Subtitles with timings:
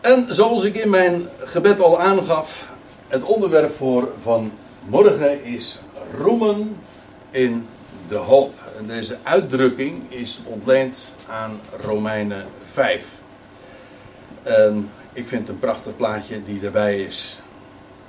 [0.00, 2.72] En zoals ik in mijn gebed al aangaf,
[3.08, 5.80] het onderwerp voor vanmorgen is
[6.16, 6.76] roemen
[7.30, 7.66] in
[8.08, 8.54] de hoop.
[8.78, 13.18] En deze uitdrukking is ontleend aan Romeinen 5.
[14.42, 17.40] En ik vind het een prachtig plaatje die erbij is.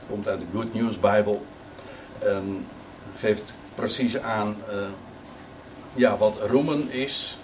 [0.09, 1.39] Komt uit de Good News Bible.
[2.19, 2.65] En
[3.15, 4.75] geeft precies aan uh,
[5.93, 7.37] ja, wat roemen is.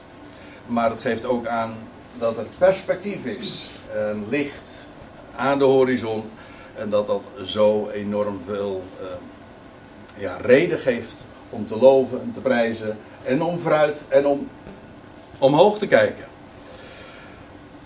[0.66, 1.75] Maar het geeft ook aan
[2.18, 3.70] dat er perspectief is.
[4.29, 4.88] Licht
[5.36, 6.24] aan de horizon.
[6.75, 9.07] En dat dat zo enorm veel uh,
[10.15, 12.97] ja, reden geeft om te loven en te prijzen.
[13.24, 14.47] En om vooruit en om
[15.38, 16.25] omhoog te kijken.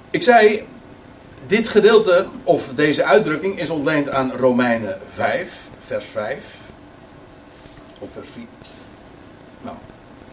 [0.10, 0.68] Ik zei,
[1.46, 6.60] dit gedeelte, of deze uitdrukking, is ontleend aan Romeinen 5, vers 5.
[8.00, 8.44] Of vers 4.
[9.62, 9.76] Nou,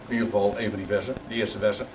[0.06, 1.86] in ieder geval een van die versen, de eerste versen.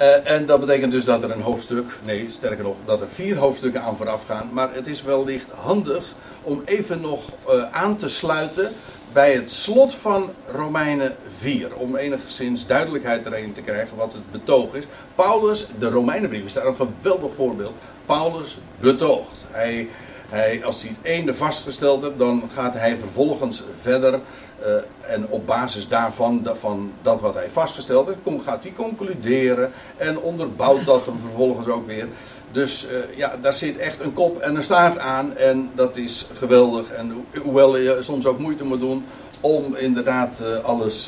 [0.00, 3.36] Uh, en dat betekent dus dat er een hoofdstuk, nee, sterker nog, dat er vier
[3.36, 4.48] hoofdstukken aan vooraf gaan.
[4.52, 8.72] Maar het is wellicht handig om even nog uh, aan te sluiten
[9.12, 11.74] bij het slot van Romeinen 4.
[11.74, 14.84] Om enigszins duidelijkheid erin te krijgen wat het betoog is.
[15.14, 17.74] Paulus, de Romeinenbrief is daar een geweldig voorbeeld.
[18.06, 19.44] Paulus betoogt.
[19.50, 19.88] Hij,
[20.28, 24.20] hij, als hij het ene vastgesteld heeft, dan gaat hij vervolgens verder.
[24.60, 29.72] Uh, en op basis daarvan, van dat wat hij vastgesteld heeft, gaat hij concluderen.
[29.96, 32.08] En onderbouwt dat dan vervolgens ook weer.
[32.52, 35.36] Dus uh, ja, daar zit echt een kop en een staart aan.
[35.36, 36.90] En dat is geweldig.
[36.90, 39.04] En ho hoewel je soms ook moeite moet doen
[39.40, 41.04] om inderdaad uh, alles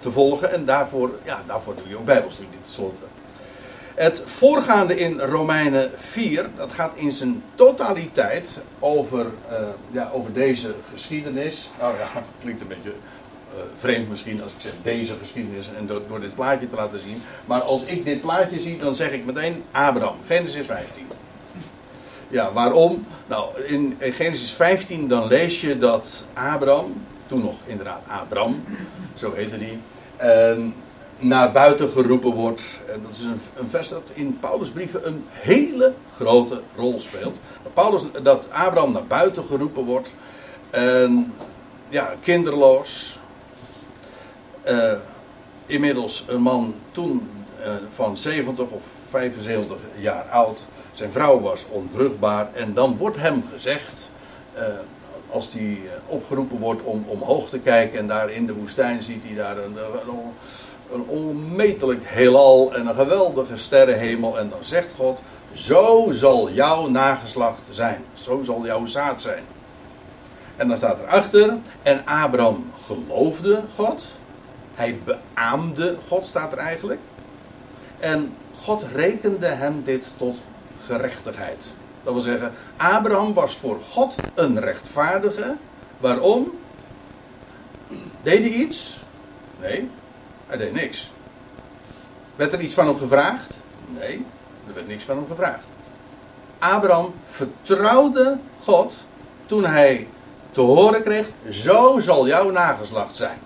[0.00, 0.52] te volgen.
[0.52, 3.13] En daarvoor, ja, daarvoor doe je ook bijbelstudie tenslotte.
[3.94, 9.26] Het voorgaande in Romeinen 4, dat gaat in zijn totaliteit over,
[9.90, 11.70] ja, over deze geschiedenis.
[11.78, 12.92] Nou ja, klinkt een beetje
[13.54, 17.22] uh, vreemd misschien als ik zeg deze geschiedenis en door, dit plaatje te laten zien.
[17.44, 21.06] Maar als ik dit plaatje zie, dan zeg ik meteen Abraham, Genesis 15.
[22.28, 23.06] Ja, waarom?
[23.26, 28.64] Nou, in, Genesis 15 dan lees je dat Abraham, toen nog inderdaad Abraham,
[29.14, 29.78] zo heette die,
[30.22, 30.58] uh,
[31.18, 32.62] naar buiten geroepen wordt.
[32.92, 37.40] En dat is een, een vers dat in Paulus' brieven een hele grote rol speelt.
[37.62, 40.14] Dat, Paulus, dat Abraham naar buiten geroepen wordt.
[40.70, 41.32] En
[41.88, 43.18] ja, kinderloos,
[44.68, 44.92] uh,
[45.66, 47.28] inmiddels een man toen
[47.60, 50.66] uh, van 70 of 75 jaar oud.
[50.92, 52.48] Zijn vrouw was onvruchtbaar.
[52.52, 54.10] En dan wordt hem gezegd,
[54.56, 54.62] uh,
[55.30, 57.98] als hij opgeroepen wordt om omhoog te kijken.
[57.98, 60.32] En daar in de woestijn ziet hij daar een, een,
[60.92, 64.38] een onmetelijk heelal en een geweldige sterrenhemel.
[64.38, 65.22] En dan zegt God,
[65.52, 68.04] zo zal jouw nageslacht zijn.
[68.14, 69.44] Zo zal jouw zaad zijn.
[70.56, 74.06] En dan staat erachter, en Abraham geloofde God.
[74.74, 77.00] Hij beaamde God, staat er eigenlijk.
[77.98, 80.36] En God rekende hem dit tot
[80.80, 81.72] gerechtigheid.
[82.02, 85.56] Dat wil zeggen, Abraham was voor God een rechtvaardige.
[85.98, 86.50] Waarom?
[88.22, 89.02] Deed hij iets?
[89.60, 89.90] Nee,
[90.46, 91.10] hij deed niks.
[92.36, 93.54] Werd er iets van hem gevraagd?
[93.98, 94.24] Nee,
[94.66, 95.64] er werd niks van hem gevraagd.
[96.58, 98.94] Abraham vertrouwde God
[99.46, 100.08] toen hij
[100.50, 103.38] te horen kreeg: Zo zal jouw nageslacht zijn.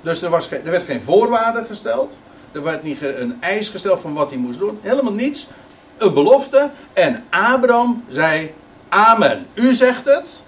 [0.00, 2.18] Dus er, was, er werd geen voorwaarde gesteld.
[2.52, 4.78] Er werd niet een eis gesteld van wat hij moest doen.
[4.82, 5.46] Helemaal niets.
[5.96, 6.70] Een belofte.
[6.92, 8.54] En Abraham zei:
[8.88, 9.46] Amen.
[9.54, 10.42] U zegt het.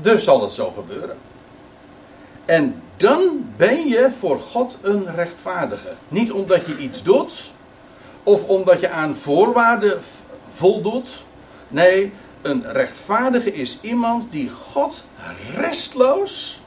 [0.00, 1.16] Dus zal het zo gebeuren.
[2.44, 5.92] En dan ben je voor God een rechtvaardige.
[6.08, 7.52] Niet omdat je iets doet.
[8.22, 10.00] Of omdat je aan voorwaarden
[10.48, 11.08] voldoet.
[11.68, 12.12] Nee,
[12.42, 15.04] een rechtvaardige is iemand die God
[15.56, 16.60] restloos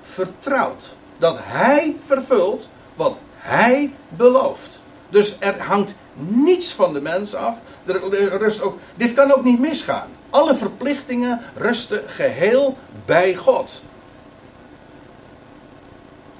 [0.00, 4.80] vertrouwt dat hij vervult wat hij belooft.
[5.08, 7.56] Dus er hangt niets van de mens af.
[7.84, 10.08] Rust ook, dit kan ook niet misgaan.
[10.30, 13.82] Alle verplichtingen rusten geheel bij God.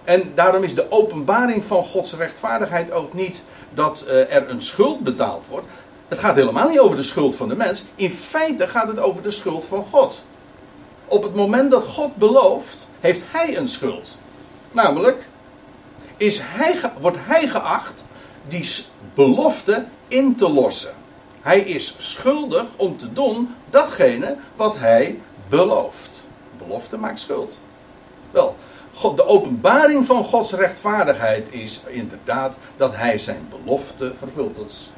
[0.05, 5.01] En daarom is de openbaring van Gods rechtvaardigheid ook niet dat uh, er een schuld
[5.01, 5.67] betaald wordt.
[6.09, 7.85] Het gaat helemaal niet over de schuld van de mens.
[7.95, 10.25] In feite gaat het over de schuld van God.
[11.07, 14.17] Op het moment dat God belooft, heeft hij een schuld.
[14.73, 15.29] Namelijk,
[16.17, 18.05] is hij, wordt hij geacht
[18.49, 18.71] die
[19.15, 20.95] belofte in te lossen.
[21.41, 26.21] Hij is schuldig om te doen datgene wat hij belooft.
[26.59, 27.59] Belofte maakt schuld.
[28.31, 28.57] Wel,
[29.01, 34.57] De openbaring van Gods rechtvaardigheid is inderdaad dat hij zijn belofte vervult.
[34.57, 34.91] Dat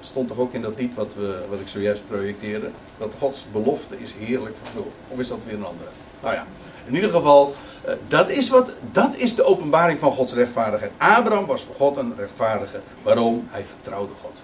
[0.00, 2.70] stond toch ook in dat lied wat, we, wat ik zojuist projecteerde.
[2.98, 4.92] Dat Gods belofte is heerlijk vervuld.
[5.08, 5.90] Of is dat weer een andere?
[6.22, 6.46] Nou ja,
[6.86, 7.54] in ieder geval,
[7.84, 10.92] eh, dat is, wat, dat is de openbaring van Gods rechtvaardigheid.
[10.96, 12.80] Abraham was voor God een rechtvaardige.
[13.02, 13.46] Waarom?
[13.50, 14.42] Hij vertrouwde God.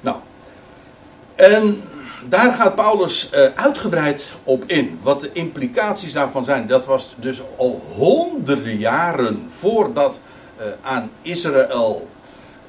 [0.00, 0.16] Nou,
[1.34, 1.82] En
[2.28, 4.98] daar gaat Paulus uh, uitgebreid op in.
[5.02, 6.66] Wat de implicaties daarvan zijn.
[6.66, 10.20] Dat was dus al honderden jaren voordat
[10.58, 12.08] uh, aan Israël,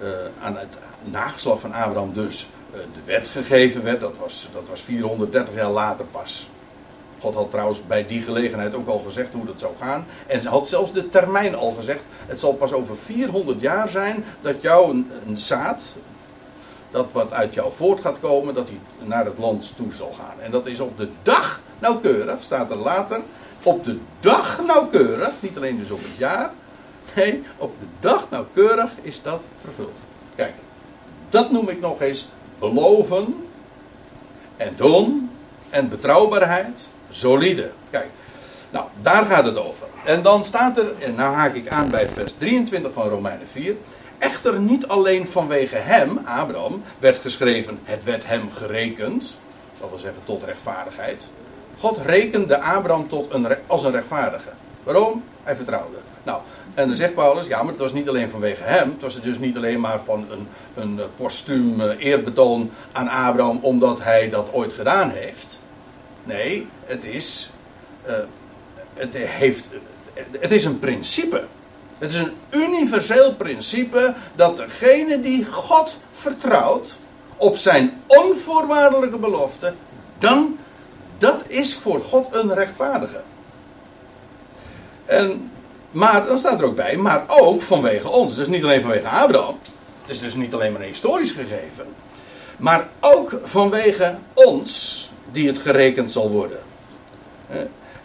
[0.02, 0.08] uh,
[0.42, 4.02] aan het nageslag van Abraham dus, de wet gegeven werd.
[4.02, 6.48] Dat was, dat was 430 jaar later pas.
[7.20, 10.06] God had trouwens bij die gelegenheid ook al gezegd hoe dat zou gaan.
[10.28, 12.02] En had zelfs de termijn al gezegd.
[12.26, 14.96] Het zal pas over 400 jaar zijn dat jouw
[15.36, 15.96] zaad,
[16.94, 20.42] dat wat uit jou voort gaat komen, dat hij naar het land toe zal gaan.
[20.42, 23.22] En dat is op de dag nauwkeurig, staat er later.
[23.64, 26.52] Op de dag nauwkeurig, niet alleen dus op het jaar.
[27.16, 29.98] Nee, op de dag nauwkeurig is dat vervuld.
[30.36, 30.54] Kijk,
[31.30, 32.28] dat noem ik nog eens
[32.60, 33.36] beloven
[34.58, 35.30] en doen
[35.70, 37.72] en betrouwbaarheid solide.
[37.90, 38.10] Kijk,
[38.70, 39.88] nou, daar gaat het over.
[40.04, 43.76] En dan staat er, en nou haak ik aan bij vers 23 van Romeinen 4.
[44.18, 49.38] Echter niet alleen vanwege hem, Abraham, werd geschreven, het werd hem gerekend.
[49.80, 51.28] Dat wil zeggen tot rechtvaardigheid.
[51.78, 54.50] God rekende Abraham tot een, als een rechtvaardige.
[54.84, 55.24] Waarom?
[55.44, 55.98] Hij vertrouwde.
[56.24, 56.42] Nou,
[56.74, 58.90] en dan zegt Paulus, ja, maar het was niet alleen vanwege hem.
[58.90, 64.04] Het was dus niet alleen maar van een, een postuum eh, eerbetoon aan Abraham omdat
[64.04, 65.60] hij dat ooit gedaan heeft.
[66.24, 67.52] Nee, het is.
[68.08, 68.14] Uh,
[68.94, 69.70] het, heeft,
[70.40, 71.44] het is een principe.
[71.98, 76.98] Het is een universeel principe dat degene die God vertrouwt
[77.38, 79.74] op zijn onvoorwaardelijke belofte,
[80.18, 80.58] dan
[81.18, 83.22] dat is voor God een rechtvaardige.
[85.06, 85.52] En,
[85.92, 88.36] maar dan staat er ook bij, maar ook vanwege ons.
[88.36, 89.60] Dus niet alleen vanwege Abraham.
[90.02, 91.86] Het is dus niet alleen maar een historisch gegeven.
[92.58, 96.60] Maar ook vanwege ons die het gerekend zal worden.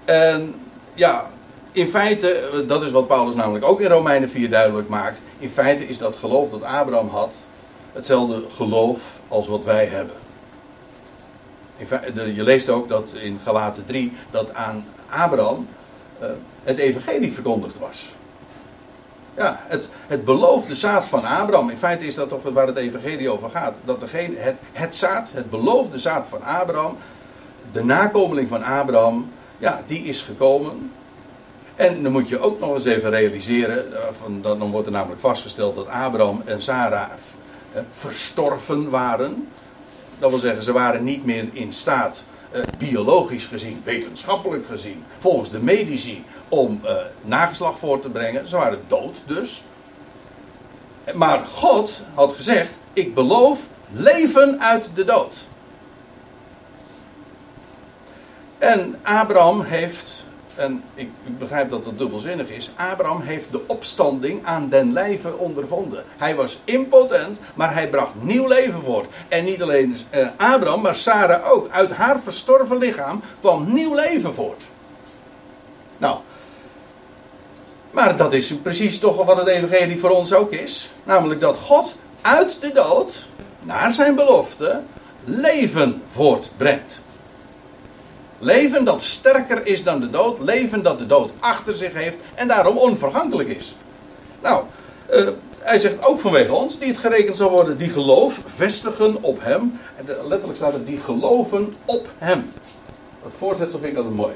[0.05, 0.55] En
[0.95, 1.31] ja,
[1.79, 5.23] in feite, dat is wat Paulus namelijk ook in Romeinen 4 duidelijk maakt.
[5.39, 7.37] In feite is dat geloof dat Abraham had
[7.93, 10.17] hetzelfde geloof als wat wij hebben.
[11.77, 15.69] In feite, je leest ook dat in Galaten 3 dat aan Abraham
[16.23, 16.29] uh,
[16.63, 18.13] het evangelie verkondigd was.
[19.37, 21.71] Ja, het, het beloofde zaad van Abraham.
[21.71, 23.75] In feite is dat toch waar het evangelie over gaat.
[23.85, 26.97] Dat degene, het, het zaad, het beloofde zaad van Abraham,
[27.73, 30.91] de nakomeling van Abraham, ja, die is gekomen.
[31.79, 34.03] En dan moet je ook nog eens even realiseren, eh,
[34.43, 37.11] dan wordt er namelijk vastgesteld dat Abraham en Sarah
[37.73, 39.49] eh, verstorven waren.
[40.19, 45.51] Dat wil zeggen, ze waren niet meer in staat, eh, biologisch gezien, wetenschappelijk gezien, volgens
[45.51, 46.81] de medici, om
[47.23, 48.49] nageslag voor te brengen.
[48.49, 49.65] Ze waren dood dus.
[51.15, 55.37] Maar God had gezegd: Ik beloof leven uit de dood.
[58.59, 60.27] En Abraham heeft,
[60.59, 61.09] en ik,
[61.39, 66.05] begrijp dat dat dubbelzinnig is, Abraham heeft de opstanding aan den lijve ondervonden.
[66.17, 69.07] Hij was impotent, maar hij bracht nieuw leven voort.
[69.29, 71.69] En niet alleen eh, Abraham, maar Sarah ook.
[71.71, 74.65] Uit haar verstorven lichaam kwam nieuw leven voort.
[75.99, 76.19] Nou,
[77.91, 80.91] maar dat is precies toch wat het evangelie voor ons ook is.
[81.05, 83.29] Namelijk dat God uit de dood,
[83.63, 84.81] naar zijn belofte,
[85.25, 87.03] leven voortbrengt.
[88.39, 90.39] Leven dat sterker is dan de dood.
[90.39, 93.77] Leven dat de dood achter zich heeft en daarom onvergankelijk is.
[94.43, 94.65] Nou,
[95.11, 99.39] uh, hij zegt ook vanwege ons, die het gerekend zal worden, die geloof vestigen op
[99.43, 99.79] hem.
[100.07, 102.53] Letterlijk staat er, die geloven op hem.
[103.23, 104.35] Dat voorzetsel vind ik altijd mooi.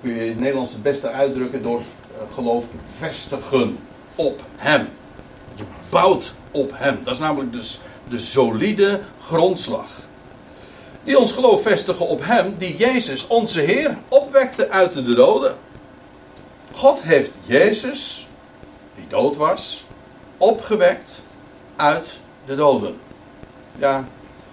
[0.00, 2.64] kun je in het Nederlands het beste uitdrukken door uh, geloof
[2.98, 3.78] vestigen
[4.14, 4.88] op hem.
[5.54, 6.98] Je bouwt op hem.
[7.04, 10.07] Dat is namelijk dus de solide grondslag
[11.08, 15.56] die ons geloof vestigen op Hem, die Jezus, onze Heer, opwekte uit de doden.
[16.72, 18.28] God heeft Jezus,
[18.94, 19.84] die dood was,
[20.36, 21.22] opgewekt
[21.76, 22.08] uit
[22.46, 22.96] de doden.
[23.78, 24.04] Ja,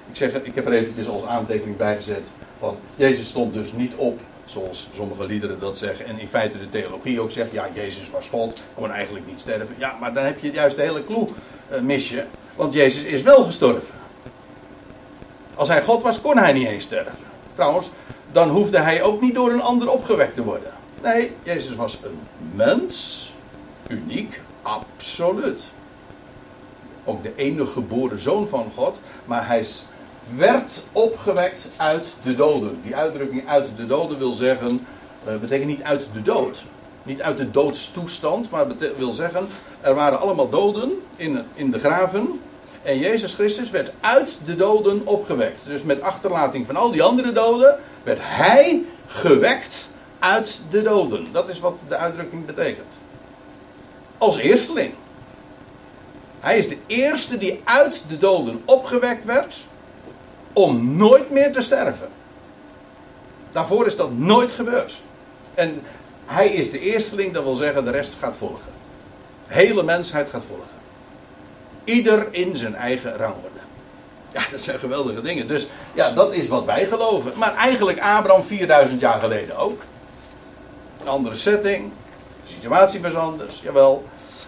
[0.10, 2.28] ik, zeg, ik heb er eventjes als aantekening bij gezet
[2.60, 6.06] van Jezus stond dus niet op, zoals sommige liederen dat zeggen.
[6.06, 9.76] En in feite de theologie ook zegt, ja, Jezus was God, kon eigenlijk niet sterven.
[9.78, 11.28] Ja, maar dan heb je juist de hele clue
[11.72, 12.24] uh, mis je,
[12.56, 14.05] want Jezus is wel gestorven.
[15.56, 17.26] Als hij God was, kon hij niet eens sterven.
[17.54, 17.90] Trouwens,
[18.32, 20.72] dan hoefde hij ook niet door een ander opgewekt te worden.
[21.02, 22.20] Nee, Jezus was een
[22.56, 23.34] mens.
[23.88, 25.64] Uniek, absoluut.
[27.04, 29.00] Ook de enige geboren zoon van God.
[29.26, 29.68] Maar hij
[30.36, 32.80] werd opgewekt uit de doden.
[32.84, 34.88] Die uitdrukking uit de doden wil zeggen.
[35.28, 36.64] Uh, betekent niet uit de dood.
[37.04, 38.50] Niet uit de doodstoestand.
[38.50, 38.66] Maar
[38.98, 39.48] wil zeggen.
[39.82, 42.40] Er waren allemaal doden in, in de graven.
[42.86, 45.66] En Jezus Christus werd uit de doden opgewekt.
[45.66, 49.90] Dus met achterlating van al die andere doden werd hij gewekt
[50.20, 51.28] uit de doden.
[51.32, 52.98] Dat is wat de uitdrukking betekent.
[54.18, 54.94] Als eersteling.
[56.40, 59.58] Hij is de eerste die uit de doden opgewekt werd.
[60.54, 62.10] om nooit meer te sterven.
[63.52, 65.02] Daarvoor is dat nooit gebeurd.
[65.54, 65.82] En
[66.26, 68.72] hij is de eersteling, dat wil zeggen de rest gaat volgen.
[69.48, 70.75] De hele mensheid gaat volgen.
[71.86, 73.60] Ieder in zijn eigen rangorde.
[74.32, 75.48] Ja, dat zijn geweldige dingen.
[75.48, 77.32] Dus ja, dat is wat wij geloven.
[77.36, 79.82] Maar eigenlijk Abraham 4000 jaar geleden ook.
[81.02, 81.92] Een andere setting.
[82.44, 84.04] De situatie was anders, jawel.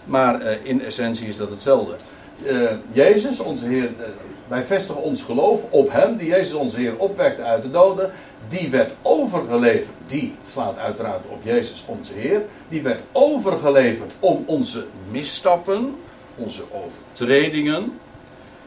[0.06, 1.96] Maar uh, in essentie is dat hetzelfde.
[2.44, 4.06] Uh, Jezus, onze Heer, uh,
[4.48, 8.12] wij vestigen ons geloof op Hem, die Jezus onze Heer opwekte uit de doden.
[8.50, 12.42] Die werd overgeleverd, die slaat uiteraard op Jezus onze Heer.
[12.70, 15.96] Die werd overgeleverd om onze misstappen,
[16.38, 18.00] onze overtredingen.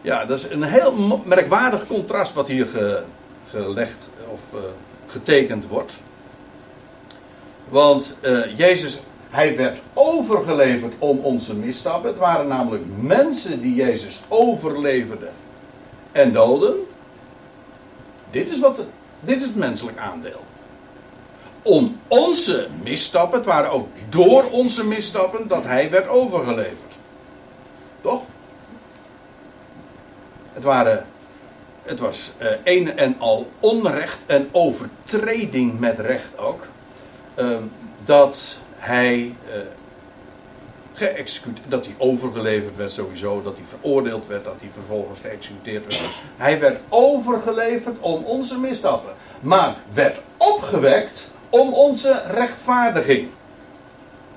[0.03, 3.03] Ja, dat is een heel merkwaardig contrast wat hier ge,
[3.50, 4.61] gelegd of uh,
[5.07, 5.97] getekend wordt.
[7.69, 8.99] Want uh, Jezus,
[9.31, 12.11] hij werd overgeleverd om onze misstappen.
[12.11, 15.33] Het waren namelijk mensen die Jezus overleverden
[16.12, 16.75] en doden.
[18.31, 18.83] Dit is, wat,
[19.21, 20.41] dit is het menselijk aandeel.
[21.62, 26.89] Om onze misstappen, het waren ook door onze misstappen dat hij werd overgeleverd.
[28.00, 28.23] Toch?
[30.52, 31.07] Het, waren,
[31.83, 36.66] het was uh, een en al onrecht en overtreding met recht ook.
[37.37, 37.57] Uh,
[38.04, 39.16] dat hij
[39.49, 39.61] uh,
[40.92, 46.11] geëxecuteerd, dat hij overgeleverd werd sowieso, dat hij veroordeeld werd, dat hij vervolgens geëxecuteerd werd.
[46.37, 53.28] Hij werd overgeleverd om onze misstappen, maar werd opgewekt om onze rechtvaardiging.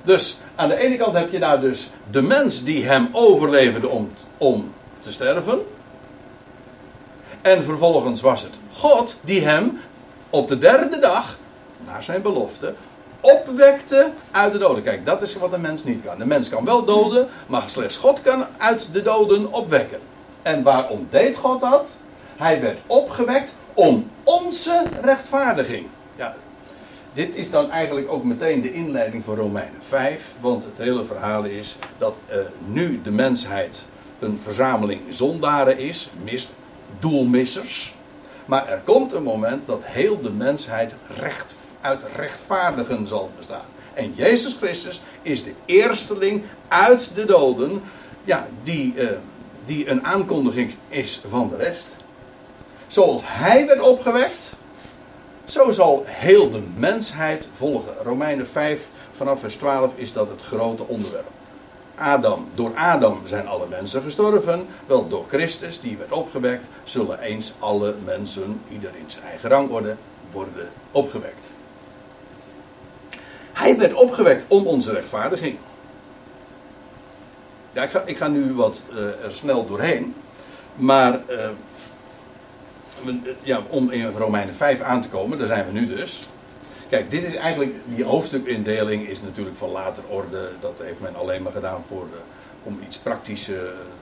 [0.03, 4.11] Dus aan de ene kant heb je daar dus de mens die hem overleverde om,
[4.37, 5.59] om te sterven.
[7.41, 9.79] En vervolgens was het God die hem
[10.29, 11.37] op de derde dag,
[11.85, 12.73] naar zijn belofte,
[13.21, 14.83] opwekte uit de doden.
[14.83, 16.17] Kijk, dat is wat een mens niet kan.
[16.17, 19.99] De mens kan wel doden, maar slechts God kan uit de doden opwekken.
[20.41, 21.97] En waarom deed God dat?
[22.37, 25.87] Hij werd opgewekt om onze rechtvaardiging.
[27.13, 30.31] Dit is dan eigenlijk ook meteen de inleiding van Romeinen 5.
[30.39, 33.85] Want het hele verhaal is dat uh, nu de mensheid
[34.19, 36.49] een verzameling zondaren is, mis,
[36.99, 37.95] doelmissers.
[38.45, 43.65] Maar er komt een moment dat heel de mensheid recht, uit rechtvaardigen zal bestaan.
[43.93, 47.81] En Jezus Christus is de eersteling uit de doden,
[48.23, 49.09] ja, die, uh,
[49.65, 51.95] die een aankondiging is van de rest.
[52.87, 54.55] Zoals hij werd opgewekt,
[55.45, 57.93] zo zal heel de mensheid volgen.
[58.03, 61.27] Romeinen 5 vanaf vers 12 is dat het grote onderwerp.
[61.95, 64.67] Adam, door Adam zijn alle mensen gestorven.
[64.85, 69.95] Wel door Christus, die werd opgewekt, zullen eens alle mensen, ieder in zijn eigen rangorde,
[70.31, 71.51] worden opgewekt.
[73.53, 75.57] Hij werd opgewekt om onze rechtvaardiging.
[77.73, 80.15] Ja, ik ga, ik ga nu wat uh, er snel doorheen.
[80.75, 81.49] Maar uh,
[83.41, 86.27] ja, om in Romeinen 5 aan te komen, daar zijn we nu dus.
[86.89, 90.49] Kijk, dit is eigenlijk, die hoofdstukindeling is natuurlijk van later orde.
[90.59, 92.17] Dat heeft men alleen maar gedaan voor de,
[92.63, 93.57] om iets praktisch uh,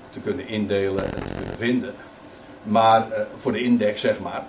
[0.10, 1.93] te kunnen indelen en te kunnen vinden.
[2.63, 4.43] Maar uh, voor de index, zeg maar.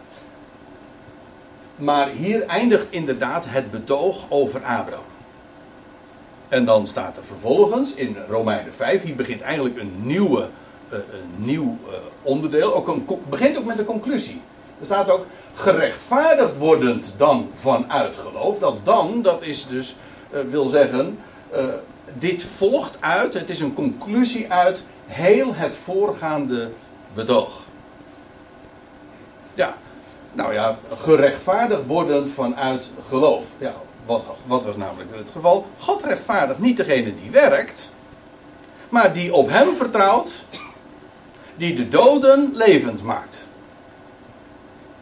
[1.77, 5.05] Maar hier eindigt inderdaad het betoog over Abraham.
[6.49, 10.49] En dan staat er vervolgens in Romeinen 5, hier begint eigenlijk een, nieuwe,
[10.93, 11.79] een nieuw
[12.23, 12.75] onderdeel.
[12.75, 14.41] Ook een, begint ook met een conclusie.
[14.81, 18.59] Er staat ook gerechtvaardigd wordend dan vanuit geloof.
[18.59, 19.97] Dat dan, dat is dus,
[20.35, 21.19] uh, wil zeggen,
[21.55, 21.65] uh,
[22.19, 26.71] dit volgt uit, het is een conclusie uit heel het voorgaande
[27.15, 27.61] betoog.
[29.55, 29.77] Ja,
[30.33, 33.47] nou ja, gerechtvaardigd wordend vanuit geloof.
[33.59, 33.75] Ja,
[34.07, 35.67] wat, wat was namelijk het geval?
[35.79, 37.93] God rechtvaardigt niet degene die werkt,
[38.89, 40.31] maar die op hem vertrouwt,
[41.57, 43.47] die de doden levend maakt.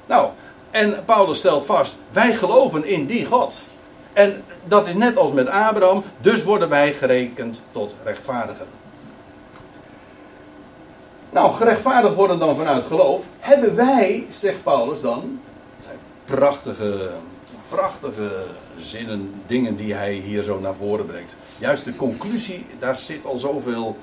[0.07, 0.30] Nou,
[0.71, 3.54] en Paulus stelt vast: wij geloven in die God.
[4.12, 8.66] En dat is net als met Abraham, dus worden wij gerekend tot rechtvaardigen.
[11.30, 13.25] Nou, gerechtvaardigd worden dan vanuit geloof.
[13.38, 15.40] Hebben wij, zegt Paulus dan,
[15.76, 17.11] dat zijn prachtige,
[17.69, 18.30] prachtige
[18.76, 21.35] zinnen, dingen die hij hier zo naar voren brengt.
[21.59, 23.97] Juist de conclusie, daar zit al zoveel.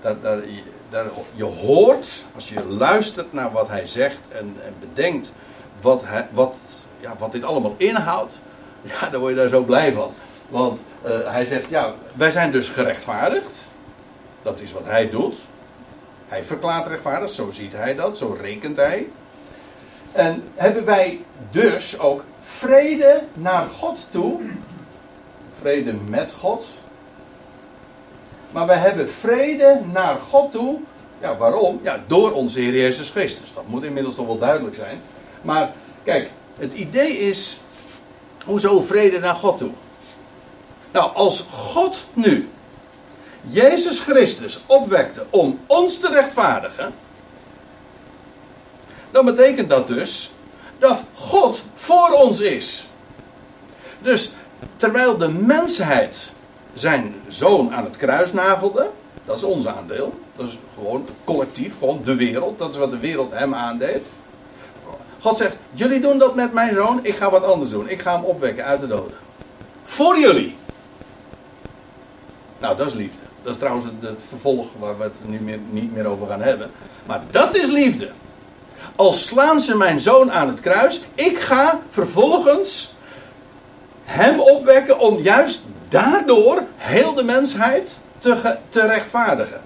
[0.00, 0.38] Daar, daar,
[1.34, 5.32] je hoort, als je luistert naar wat hij zegt en, en bedenkt
[5.80, 6.58] wat, hij, wat,
[7.00, 8.40] ja, wat dit allemaal inhoudt,
[8.82, 10.12] ja, daar word je daar zo blij van.
[10.48, 13.74] Want uh, hij zegt, ja, wij zijn dus gerechtvaardigd.
[14.42, 15.36] Dat is wat hij doet.
[16.28, 19.08] Hij verklaart rechtvaardig, zo ziet hij dat, zo rekent hij.
[20.12, 24.40] En hebben wij dus ook vrede naar God toe.
[25.52, 26.66] Vrede met God.
[28.50, 30.78] Maar wij hebben vrede naar God toe
[31.20, 31.80] Ja, waarom?
[31.82, 33.52] Ja, door onze Heer Jezus Christus.
[33.54, 35.02] Dat moet inmiddels toch wel duidelijk zijn.
[35.42, 35.72] Maar
[36.04, 37.60] kijk, het idee is,
[38.44, 39.70] hoezo vrede naar God toe?
[40.92, 42.48] Nou, als God nu
[43.42, 46.92] Jezus Christus opwekte om ons te rechtvaardigen,
[49.10, 50.32] dan betekent dat dus
[50.78, 52.86] dat God voor ons is.
[54.02, 54.32] Dus
[54.76, 56.32] terwijl de mensheid
[56.72, 58.90] zijn zoon aan het kruis nagelde,
[59.24, 62.98] dat is ons aandeel, dat is gewoon collectief, gewoon de wereld, dat is wat de
[62.98, 64.06] wereld hem aandeed.
[65.20, 67.88] God zegt: Jullie doen dat met mijn zoon, ik ga wat anders doen.
[67.88, 69.16] Ik ga hem opwekken uit de doden.
[69.82, 70.56] Voor jullie.
[72.58, 73.20] Nou, dat is liefde.
[73.42, 76.70] Dat is trouwens het, vervolg waar we het nu meer, niet meer over gaan hebben.
[77.06, 78.10] Maar dat is liefde.
[78.96, 82.94] Als slaan ze mijn zoon aan het kruis, ik ga vervolgens
[84.04, 89.60] hem opwekken om juist daardoor heel de mensheid te, te rechtvaardigen.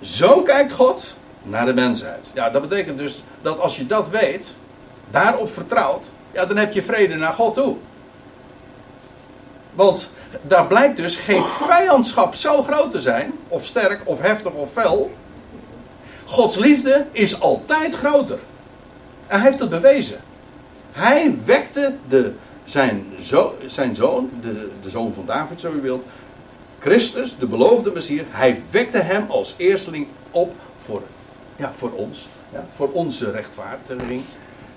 [0.00, 2.26] Zo kijkt God naar de mensheid.
[2.32, 4.56] Ja, dat betekent dus dat als je dat weet,
[5.10, 7.76] daarop vertrouwt, ja, dan heb je vrede naar God toe.
[9.74, 10.10] Want
[10.42, 15.10] daar blijkt dus geen vijandschap zo groot te zijn, of sterk, of heftig, of fel.
[16.24, 18.38] Gods liefde is altijd groter.
[19.26, 20.20] En hij heeft het bewezen.
[20.92, 22.34] Hij wekte de,
[22.66, 26.04] zijn, zo, zijn zoon, de, de zoon van David, zo u wilt,
[26.78, 31.02] Christus, de beloofde Messias, hij wekte hem als eersteling op voor,
[31.56, 34.22] ja, voor ons, ja, voor onze rechtvaardiging.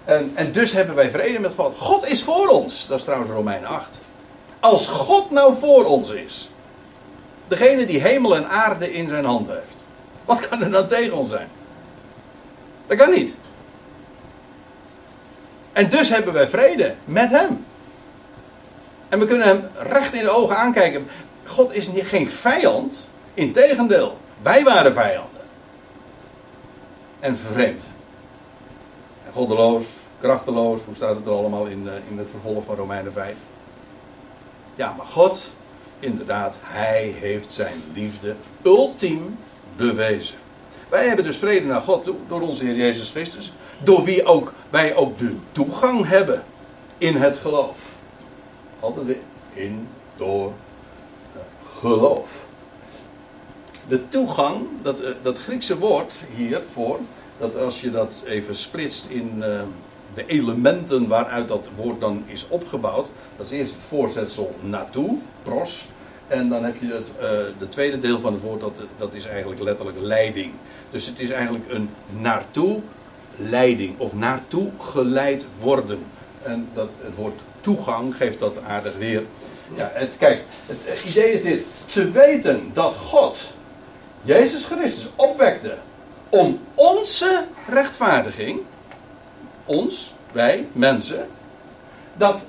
[0.06, 1.78] En, en dus hebben wij vrede met God.
[1.78, 2.88] God is voor ons.
[2.88, 3.98] Dat is trouwens Romein 8.
[4.60, 6.50] Als God nou voor ons is,
[7.48, 9.86] degene die hemel en aarde in zijn hand heeft,
[10.26, 11.48] wat kan er dan tegen ons zijn?
[12.88, 13.34] Dat kan niet.
[15.74, 17.66] En dus hebben wij vrede met Hem.
[19.10, 21.08] En we kunnen Hem recht in de ogen aankijken.
[21.46, 23.10] God is geen vijand.
[23.34, 25.42] Integendeel, wij waren vijanden.
[27.20, 27.82] En vervreemd.
[29.26, 29.86] En goddeloos,
[30.20, 33.36] krachteloos, hoe staat het er allemaal in, eh, in het vervolg van Romeinen 5?
[34.76, 35.42] Ja, maar God,
[36.00, 39.38] inderdaad, Hij heeft zijn liefde ultiem
[39.76, 40.38] bewezen.
[40.90, 43.54] Wij hebben dus vrede naar God toe door onze Heer Jezus Christus.
[43.84, 46.44] Door wie ook wij ook de toegang hebben
[46.98, 47.89] in het geloof.
[48.80, 49.20] Altijd weer
[49.54, 49.88] in,
[50.18, 50.54] door,
[51.64, 52.48] geloof.
[53.88, 57.00] De toegang, dat, eh, dat Griekse woord hiervoor,
[57.38, 59.62] dat als je dat even splitst in eh,
[60.14, 65.88] de elementen waaruit dat woord dan is opgebouwd, dat is eerst het voorzetsel naartoe, pros.
[66.28, 67.12] En dan heb je het
[67.60, 70.54] de tweede deel van het woord, dat, dat is eigenlijk letterlijk leiding.
[70.92, 71.90] Dus het is eigenlijk een
[72.20, 72.82] naartoe
[73.36, 76.00] leiding of naartoe geleid worden.
[76.44, 77.42] En dat, het woord
[77.76, 79.24] toegang geeft dat aardig weer.
[79.74, 81.66] Ja, het, kijk, het idee is dit.
[81.86, 83.54] Te weten dat God
[84.22, 85.78] Jezus Christus opwekte
[86.30, 88.60] om onze rechtvaardiging,
[89.66, 91.28] ons, wij, mensen,
[92.14, 92.46] dat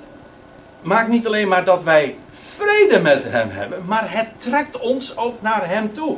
[0.81, 5.41] maakt niet alleen maar dat wij vrede met Hem hebben, maar het trekt ons ook
[5.41, 6.17] naar Hem toe.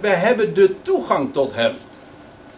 [0.00, 1.74] We hebben de toegang tot Hem.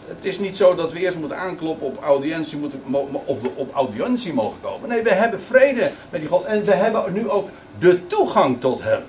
[0.08, 2.82] Het is niet zo dat we eerst moeten aankloppen op audiëntie, moeten,
[3.24, 4.88] of we op audiëntie mogen komen.
[4.88, 8.82] Nee, we hebben vrede met die God en we hebben nu ook de toegang tot
[8.82, 9.02] Hem.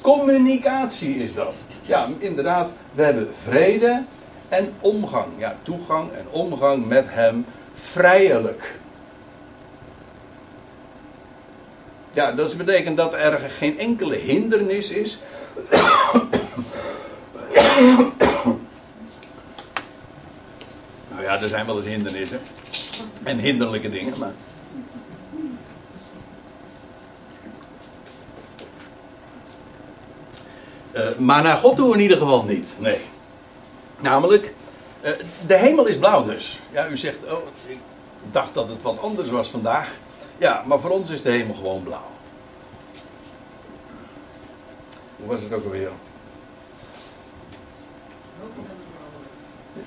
[0.00, 1.66] Communicatie is dat.
[1.82, 4.02] Ja, inderdaad, we hebben vrede
[4.48, 5.26] en omgang.
[5.36, 8.78] Ja, toegang en omgang met Hem vrijelijk.
[12.12, 15.18] Ja, dat betekent dat er geen enkele hindernis is.
[21.28, 22.40] ja, er zijn wel eens hindernissen.
[23.22, 24.32] En hinderlijke dingen, maar.
[30.92, 32.76] Uh, maar naar God toe in ieder geval niet.
[32.80, 33.00] Nee.
[33.98, 34.54] Namelijk,
[35.02, 35.10] uh,
[35.46, 36.60] de hemel is blauw dus.
[36.70, 37.78] Ja, u zegt, oh, ik
[38.30, 39.96] dacht dat het wat anders was vandaag.
[40.38, 42.10] Ja, maar voor ons is de hemel gewoon blauw.
[45.16, 45.90] Hoe was het ook alweer?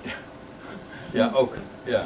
[0.02, 0.12] Ja,
[1.34, 1.54] ook.
[1.84, 2.06] Ja.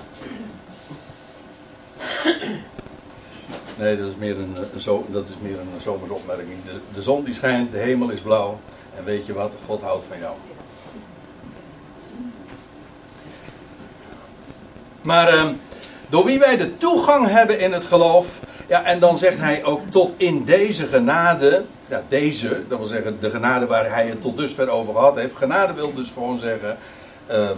[3.77, 6.57] Nee, dat is meer een, zo, dat is meer een zomersopmerking.
[6.93, 8.59] De, zon die schijnt, de hemel is blauw.
[8.97, 9.53] En weet je wat?
[9.65, 10.33] God houdt van jou.
[15.01, 15.45] Maar uh,
[16.09, 18.39] door wie wij de toegang hebben in het geloof.
[18.67, 21.63] Ja, en dan zegt hij ook tot in deze genade.
[21.87, 25.35] Ja, deze, dat wil zeggen de genade waar hij het tot dusver over gehad heeft.
[25.35, 26.77] Genade wil dus gewoon zeggen.
[27.31, 27.49] Uh,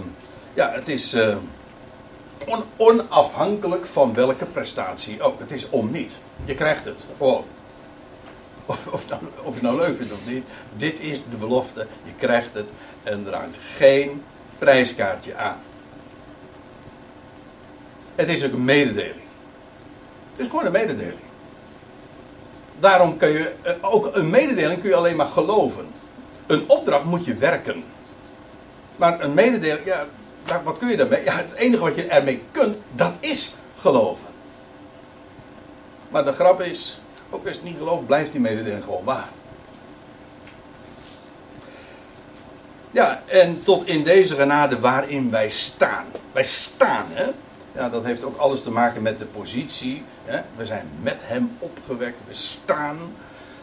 [0.57, 1.37] ja, het is uh,
[2.45, 5.39] on, onafhankelijk van welke prestatie ook.
[5.39, 6.13] Het is om niet.
[6.45, 7.45] Je krijgt het gewoon.
[8.65, 10.43] of, of, nou, of je het nou leuk vindt of niet.
[10.75, 11.87] Dit is de belofte.
[12.03, 12.69] Je krijgt het
[13.03, 14.23] en er hangt geen
[14.57, 15.57] prijskaartje aan.
[18.15, 19.27] Het is ook een mededeling.
[20.31, 21.19] Het is gewoon een mededeling.
[22.79, 25.87] Daarom kun je, eh, ook een mededeling kun je alleen maar geloven.
[26.47, 27.83] Een opdracht moet je werken.
[28.95, 30.07] Maar een mededeling, ja,
[30.63, 31.23] wat kun je daarmee?
[31.23, 34.27] Ja, het enige wat je ermee kunt, dat is geloven.
[36.09, 39.29] Maar de grap is, ook als het niet gelooft, blijft die mededeling gewoon waar.
[42.91, 46.05] Ja, en tot in deze genade waarin wij staan.
[46.31, 47.25] Wij staan, hè.
[47.71, 50.03] Ja, dat heeft ook alles te maken met de positie.
[50.25, 50.41] Hè?
[50.55, 52.97] We zijn met hem opgewekt, we staan.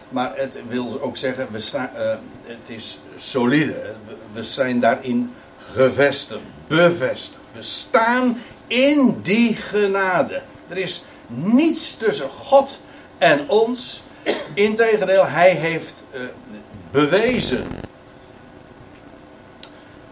[0.09, 3.95] Maar het wil ook zeggen, we staan, uh, het is solide.
[4.33, 7.39] We zijn daarin gevestigd, bevestigd.
[7.53, 10.43] We staan in die genade.
[10.69, 12.81] Er is niets tussen God
[13.19, 14.03] en ons.
[14.55, 16.21] Integendeel, hij heeft uh,
[16.91, 17.67] bewezen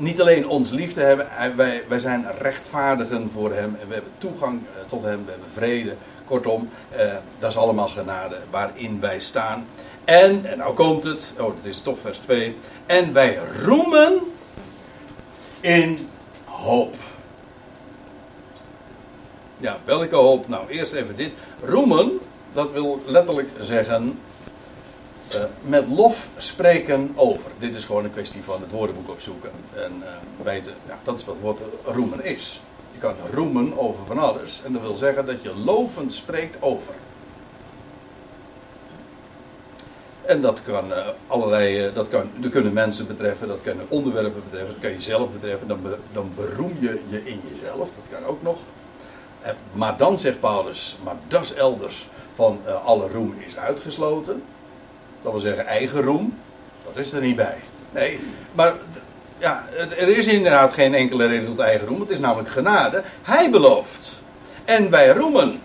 [0.03, 4.13] niet alleen ons lief te hebben, wij, wij zijn rechtvaardigen voor Hem en we hebben
[4.19, 5.95] toegang eh, tot Hem, we hebben vrede.
[6.25, 9.67] Kortom, eh, dat is allemaal genade waarin wij staan.
[10.05, 12.57] En, en nou komt het, oh het is toch vers 2.
[12.87, 14.19] En wij roemen
[15.61, 16.09] in
[16.63, 16.95] hoop.
[19.57, 20.49] Ja, welke hoop?
[20.49, 21.33] Nou, eerst even dit.
[21.61, 22.19] Roemen,
[22.53, 24.19] dat wil letterlijk zeggen
[25.35, 27.51] uh, met lof spreken over.
[27.59, 29.51] Dit is gewoon een kwestie van het woordenboek opzoeken.
[29.75, 32.63] En uh, weten, ja, dat is wat woord roemen is.
[32.93, 34.61] Je kan roemen over van alles.
[34.65, 36.95] En dat wil zeggen dat je lovend spreekt over.
[40.27, 44.73] En dat kan uh, allerlei, dat, kan, dat kunnen mensen betreffen, dat kunnen onderwerpen betreffen,
[44.73, 45.69] dat kan jezelf betreffen.
[45.69, 45.81] Dan,
[46.13, 48.59] dan beroem je je in jezelf, dat kan ook nog.
[49.73, 54.43] maar dan zegt Paulus, maar dat is elders van alle roem is uitgesloten.
[55.23, 56.39] Dat wil zeggen eigen roem.
[56.85, 57.57] Dat is er niet bij.
[57.91, 58.21] Nee,
[58.53, 58.75] maar
[59.39, 62.01] ja, er is inderdaad geen enkele reden tot eigen roem.
[62.01, 63.03] Het is namelijk genade.
[63.23, 64.21] Hij belooft.
[64.65, 65.61] En wij roemen.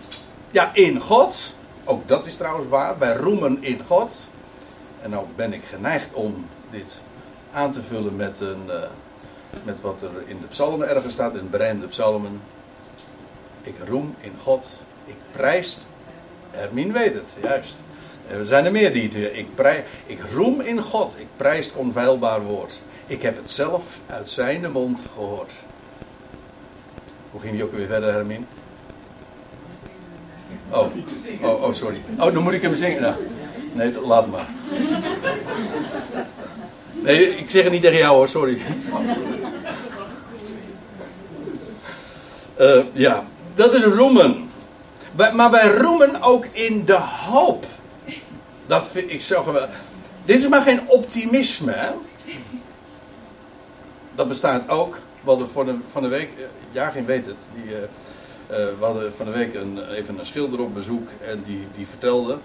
[0.50, 1.54] Ja, in God.
[1.84, 2.98] Ook dat is trouwens waar.
[2.98, 4.16] Wij roemen in God.
[5.02, 7.00] En nou ben ik geneigd om dit
[7.52, 8.82] aan te vullen met, een, uh,
[9.64, 11.34] met wat er in de psalmen ergens staat.
[11.34, 12.40] In de berijmde psalmen.
[13.62, 14.68] Ik roem in God.
[15.04, 15.78] Ik prijs.
[16.50, 17.82] Hermine weet het, juist.
[18.30, 19.36] Er zijn er meer die het.
[19.36, 21.14] Ik, prij, ik roem in God.
[21.18, 22.82] Ik prijs het onfeilbaar woord.
[23.06, 25.52] Ik heb het zelf uit zijn mond gehoord.
[27.30, 28.46] Hoe ging die ook weer verder, Hermin?
[30.70, 30.86] Oh,
[31.42, 32.00] oh, oh, sorry.
[32.18, 33.02] Oh, dan moet ik hem zingen.
[33.02, 33.14] Nou,
[33.72, 34.48] nee, laat maar.
[36.92, 38.60] Nee, ik zeg het niet tegen jou hoor, sorry.
[42.60, 44.50] Uh, ja, dat is roemen.
[45.34, 47.66] Maar wij roemen ook in de hoop.
[48.66, 49.70] Dat vind ik zo geweldig.
[50.24, 51.94] Dit is maar geen optimisme.
[54.14, 54.98] Dat bestaat ook.
[55.20, 56.28] We hadden voor de, van de week,
[56.72, 57.36] ja, geen weet het.
[57.54, 57.78] Die, uh,
[58.48, 61.08] we hadden van de week een, even een schilder op bezoek.
[61.26, 62.38] En die, die vertelde,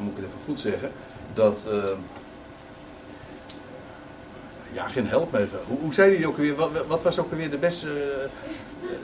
[0.00, 0.92] dan moet ik het even goed zeggen.
[1.34, 1.68] Dat.
[4.72, 5.58] ja, geen help me even.
[5.66, 6.54] Hoe, hoe zei hij ook weer?
[6.54, 7.88] Wat, wat, was ook weer de beste.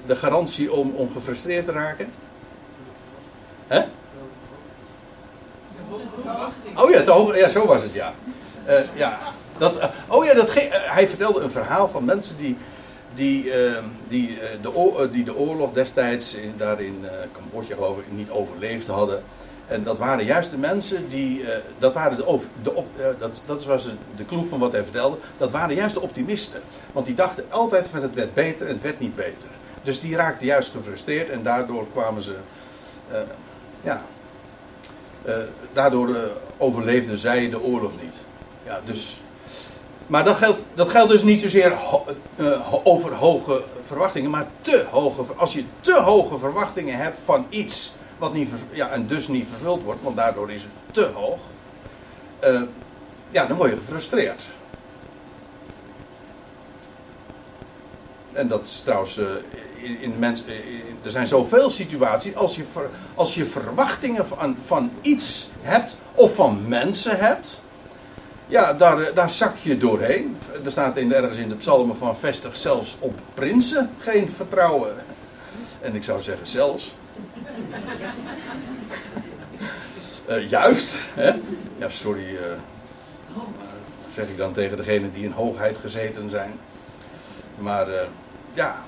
[0.07, 2.13] de garantie om, om gefrustreerd te raken?
[3.67, 3.83] Hè?
[6.77, 8.15] Oh ja, hoge, ja, zo was het, ja.
[8.69, 9.19] Uh, ja
[9.59, 12.57] dat, oh ja, dat, hij vertelde een verhaal van mensen die,
[13.15, 13.53] die,
[14.09, 19.23] die, de, die de oorlog destijds in, daar in Cambodja, geloof ik, niet overleefd hadden.
[19.67, 21.45] En dat waren juist de mensen die,
[21.79, 22.87] dat waren de, de op,
[23.19, 26.61] dat, dat was de clue van wat hij vertelde, dat waren juist de optimisten.
[26.93, 29.49] Want die dachten altijd van het werd beter en het werd niet beter.
[29.83, 32.35] Dus die raakten juist gefrustreerd en daardoor kwamen ze,
[33.83, 34.03] ja,
[35.27, 35.35] uh,
[35.73, 36.23] daardoor uh,
[36.59, 38.15] overleefden zij de oorlog niet.
[38.65, 39.21] Ja, dus,
[40.07, 41.73] maar dat geldt, dat geldt dus niet zozeer
[42.85, 45.23] over hoge verwachtingen, maar te hoge.
[45.37, 49.83] Als je te hoge verwachtingen hebt van iets wat niet, ja, en dus niet vervuld
[49.83, 51.39] wordt, want daardoor is het te hoog.
[53.31, 54.49] ja, dan word je gefrustreerd.
[58.33, 59.19] En dat is trouwens
[59.77, 60.43] in, in mens,
[61.03, 62.35] er zijn zoveel situaties.
[62.35, 62.65] Als je,
[63.15, 67.63] als je verwachtingen van, van iets hebt of van mensen hebt.
[68.47, 70.37] Ja, daar, daar zak je doorheen.
[70.65, 74.95] Er staat in, ergens in de psalmen van vestig zelfs op prinsen geen vertrouwen.
[75.81, 76.95] En ik zou zeggen zelfs.
[80.29, 80.95] Uh, juist.
[81.15, 81.33] Hè?
[81.79, 82.31] Ja, sorry.
[82.31, 82.41] Uh,
[84.13, 86.53] zeg ik dan tegen degenen die in hoogheid gezeten zijn.
[87.59, 88.01] Maar uh,
[88.55, 88.85] ja,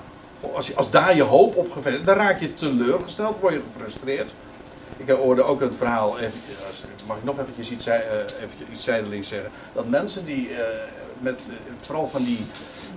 [0.53, 4.31] als, je, als daar je hoop op gevestigd dan raak je teleurgesteld, word je gefrustreerd.
[4.97, 6.39] Ik hoorde ook het verhaal, even,
[7.07, 9.51] mag ik nog eventjes iets, eventjes iets zijdelings zeggen.
[9.73, 10.49] Dat mensen die
[11.19, 12.45] met, vooral van die,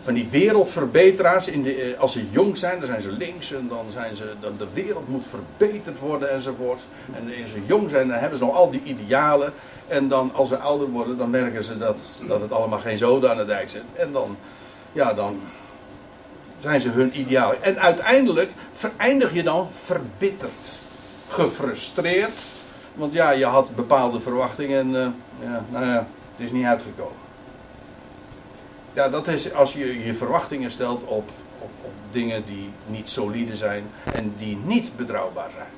[0.02, 3.86] van die wereldverbeteraars, in de, als ze jong zijn, dan zijn ze links en dan
[3.90, 6.82] zijn ze, dan de wereld moet verbeterd worden enzovoort.
[7.12, 9.52] En als ze jong zijn, dan hebben ze nog al die idealen.
[9.86, 13.30] En dan als ze ouder worden, dan merken ze dat, dat het allemaal geen zoden
[13.30, 13.82] aan de dijk zit.
[13.96, 14.36] En dan,
[14.92, 15.40] ja, dan
[16.60, 17.52] zijn ze hun ideaal.
[17.60, 20.80] En uiteindelijk vereindig je dan verbitterd,
[21.28, 22.40] gefrustreerd.
[22.94, 27.21] Want ja, je had bepaalde verwachtingen en uh, ja, nou ja, het is niet uitgekomen.
[28.92, 31.70] Ja, dat is als je je verwachtingen stelt op, op,
[32.10, 35.70] dingen die niet solide zijn en die niet betrouwbaar zijn.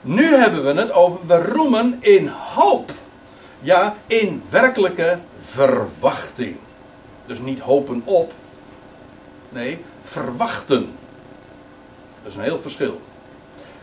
[0.00, 2.90] Nu hebben we het over we roemen in hoop.
[3.60, 6.56] Ja, in werkelijke verwachting.
[7.26, 8.32] Dus niet hopen op.
[9.48, 10.90] Nee, verwachten.
[12.22, 13.00] Dat is een heel verschil.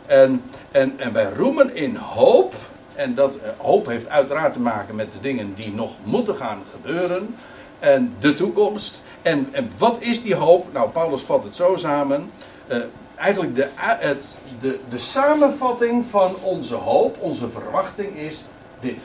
[0.06, 2.56] En, en, en wij roemen in hoop.
[2.96, 6.62] En dat eh, hoop heeft uiteraard te maken met de dingen die nog moeten gaan
[6.72, 7.36] gebeuren.
[7.80, 9.02] En de toekomst.
[9.22, 10.74] En, en wat is die hoop?
[10.74, 12.32] Nou, Paulus vat het zo samen.
[12.68, 12.78] Uh,
[13.16, 18.44] eigenlijk de, het, de, de samenvatting van onze hoop, onze verwachting is
[18.80, 19.04] dit.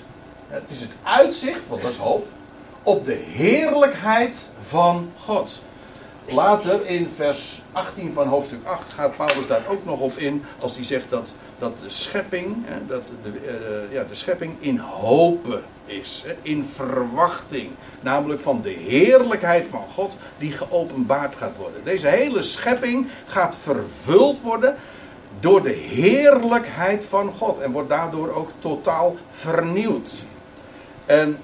[0.48, 2.26] Het is het uitzicht, want dat is hoop,
[2.82, 5.62] op de heerlijkheid van God.
[6.28, 10.44] Later in vers 18 van hoofdstuk 8 gaat Paulus daar ook nog op in.
[10.60, 12.56] Als hij zegt dat, dat de schepping,
[12.86, 13.30] dat de,
[13.88, 16.24] uh, ja, de schepping in hopen is.
[16.42, 17.70] In verwachting.
[18.00, 21.84] Namelijk van de heerlijkheid van God die geopenbaard gaat worden.
[21.84, 24.76] Deze hele schepping gaat vervuld worden
[25.40, 27.60] door de heerlijkheid van God.
[27.60, 30.12] En wordt daardoor ook totaal vernieuwd.
[31.06, 31.38] En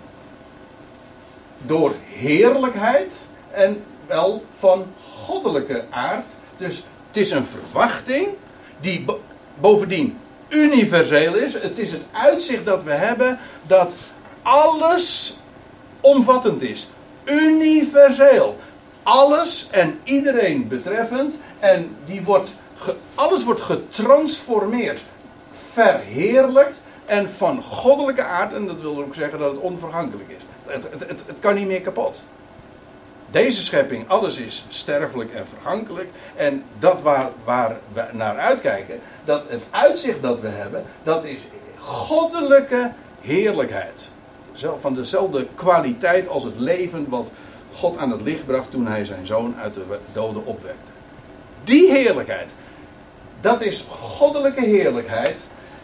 [1.58, 4.87] door heerlijkheid en wel van
[5.24, 6.37] goddelijke aard.
[6.56, 8.28] Dus het is een verwachting
[8.80, 9.04] die
[9.61, 11.54] bovendien universeel is.
[11.54, 13.94] Het is het uitzicht dat we hebben dat
[14.48, 15.38] alles
[16.00, 16.88] omvattend is.
[17.24, 18.56] Universeel.
[19.02, 21.38] Alles en iedereen betreffend.
[21.58, 22.54] En die wordt
[23.14, 25.00] alles wordt getransformeerd.
[25.72, 26.82] Verheerlijkt.
[27.06, 28.52] En van goddelijke aard.
[28.52, 30.72] En dat wil ook zeggen dat het onvergankelijk is.
[30.72, 32.22] Het, het, het, het kan niet meer kapot.
[33.30, 36.11] Deze schepping, alles is sterfelijk en vergankelijk.
[36.37, 41.46] En dat waar, waar we naar uitkijken, dat het uitzicht dat we hebben, dat is
[41.78, 44.11] goddelijke heerlijkheid.
[44.78, 47.32] Van dezelfde kwaliteit als het leven wat
[47.74, 50.90] God aan het licht bracht toen hij zijn zoon uit de doden opwekte.
[51.64, 52.52] Die heerlijkheid,
[53.40, 55.38] dat is goddelijke heerlijkheid.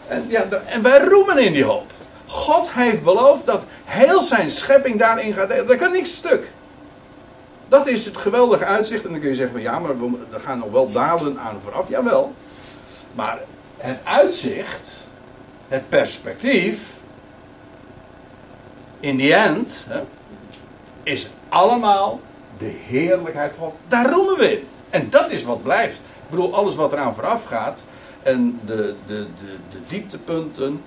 [0.07, 1.91] En, ja, en wij roemen in die hoop.
[2.25, 5.67] God heeft beloofd dat heel zijn schepping daarin gaat delen.
[5.67, 6.51] Dat kan niks stuk.
[7.67, 9.05] Dat is het geweldige uitzicht.
[9.05, 11.59] En dan kun je zeggen van ja, maar we, er gaan nog wel dalen aan
[11.63, 11.89] vooraf.
[11.89, 12.33] Jawel.
[13.13, 13.39] Maar
[13.77, 15.07] het uitzicht,
[15.67, 16.93] het perspectief,
[18.99, 20.01] in die end, hè,
[21.03, 22.19] is allemaal
[22.57, 23.73] de heerlijkheid van.
[23.87, 24.67] Daar roemen we in.
[24.89, 25.97] En dat is wat blijft.
[25.97, 27.85] Ik bedoel, alles wat eraan vooraf gaat.
[28.23, 30.81] En de, de, de, de dieptepunten.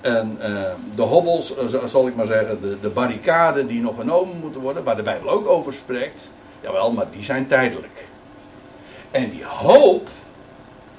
[0.00, 0.62] En uh,
[0.94, 4.84] de hobbels, uh, zal ik maar zeggen, de, de barricaden die nog genomen moeten worden,
[4.84, 6.30] waar de Bijbel ook over spreekt.
[6.60, 8.08] Jawel, maar die zijn tijdelijk.
[9.10, 10.08] En die hoop,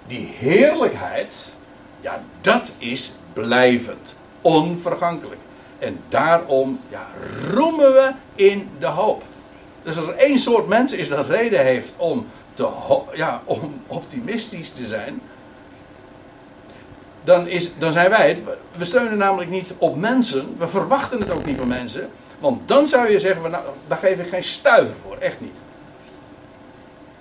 [0.07, 1.53] die heerlijkheid,
[2.01, 5.41] ja, dat is blijvend, onvergankelijk.
[5.79, 7.07] En daarom ja,
[7.51, 9.23] roemen we in de hoop.
[9.83, 12.67] Dus als er één soort mensen is dat reden heeft om, te,
[13.13, 15.21] ja, om optimistisch te zijn,
[17.23, 18.39] dan, is, dan zijn wij het.
[18.77, 20.55] We steunen namelijk niet op mensen.
[20.57, 22.09] We verwachten het ook niet van mensen.
[22.39, 25.17] Want dan zou je zeggen, nou, daar geef ik geen stuiver voor.
[25.17, 25.57] Echt niet.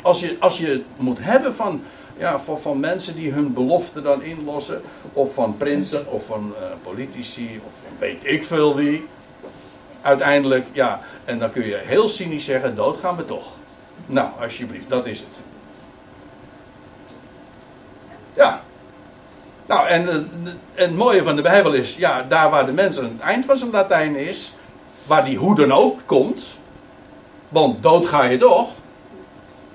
[0.03, 1.83] Als je, als je het moet hebben van,
[2.16, 4.83] ja, van, van mensen die hun belofte dan inlossen.
[5.12, 9.07] Of van prinsen, of van uh, politici, of van weet ik veel wie.
[10.03, 13.46] Uiteindelijk, ja, en dan kun je heel cynisch zeggen, dood gaan we toch.
[14.07, 15.38] Nou, alsjeblieft, dat is het.
[18.35, 18.62] Ja,
[19.66, 23.05] nou, en, en het mooie van de Bijbel is, ja, daar waar de mens aan
[23.05, 24.55] het eind van zijn Latijn is,
[25.07, 26.44] waar die hoe dan ook komt,
[27.48, 28.68] want dood ga je toch.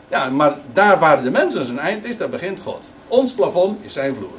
[0.09, 2.89] Ja, maar daar waar de mens aan zijn eind is, daar begint God.
[3.07, 4.37] Ons plafond is zijn vloer.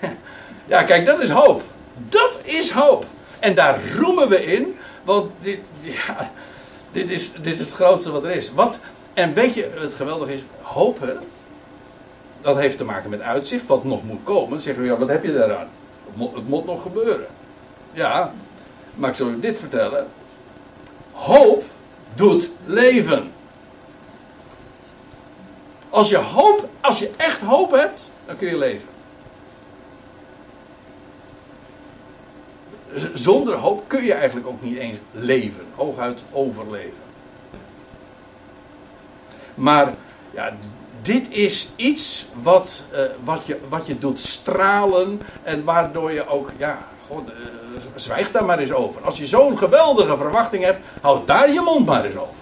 [0.66, 1.62] ja, kijk, dat is hoop.
[2.08, 3.04] Dat is hoop.
[3.38, 6.30] En daar roemen we in, want dit, ja,
[6.92, 8.52] dit, is, dit is het grootste wat er is.
[8.52, 8.78] Wat,
[9.14, 11.12] en weet je, het geweldige is, hoop, hè,
[12.40, 14.60] dat heeft te maken met uitzicht, wat nog moet komen.
[14.60, 15.68] Zeggen we, ja, wat heb je daaraan?
[16.06, 17.26] Het moet, het moet nog gebeuren.
[17.92, 18.32] Ja,
[18.94, 20.06] maar ik zal u dit vertellen.
[21.12, 21.64] Hoop
[22.14, 23.32] doet leven.
[25.90, 28.88] Als je, hoop, als je echt hoop hebt, dan kun je leven.
[33.14, 37.02] Zonder hoop kun je eigenlijk ook niet eens leven, hooguit overleven.
[39.54, 39.94] Maar
[40.30, 40.56] ja,
[41.02, 46.52] dit is iets wat, eh, wat, je, wat je doet stralen en waardoor je ook
[46.56, 47.34] ja, God, uh,
[47.94, 49.02] zwijg daar maar eens over.
[49.02, 52.34] Als je zo'n geweldige verwachting hebt, houd daar je mond maar eens over.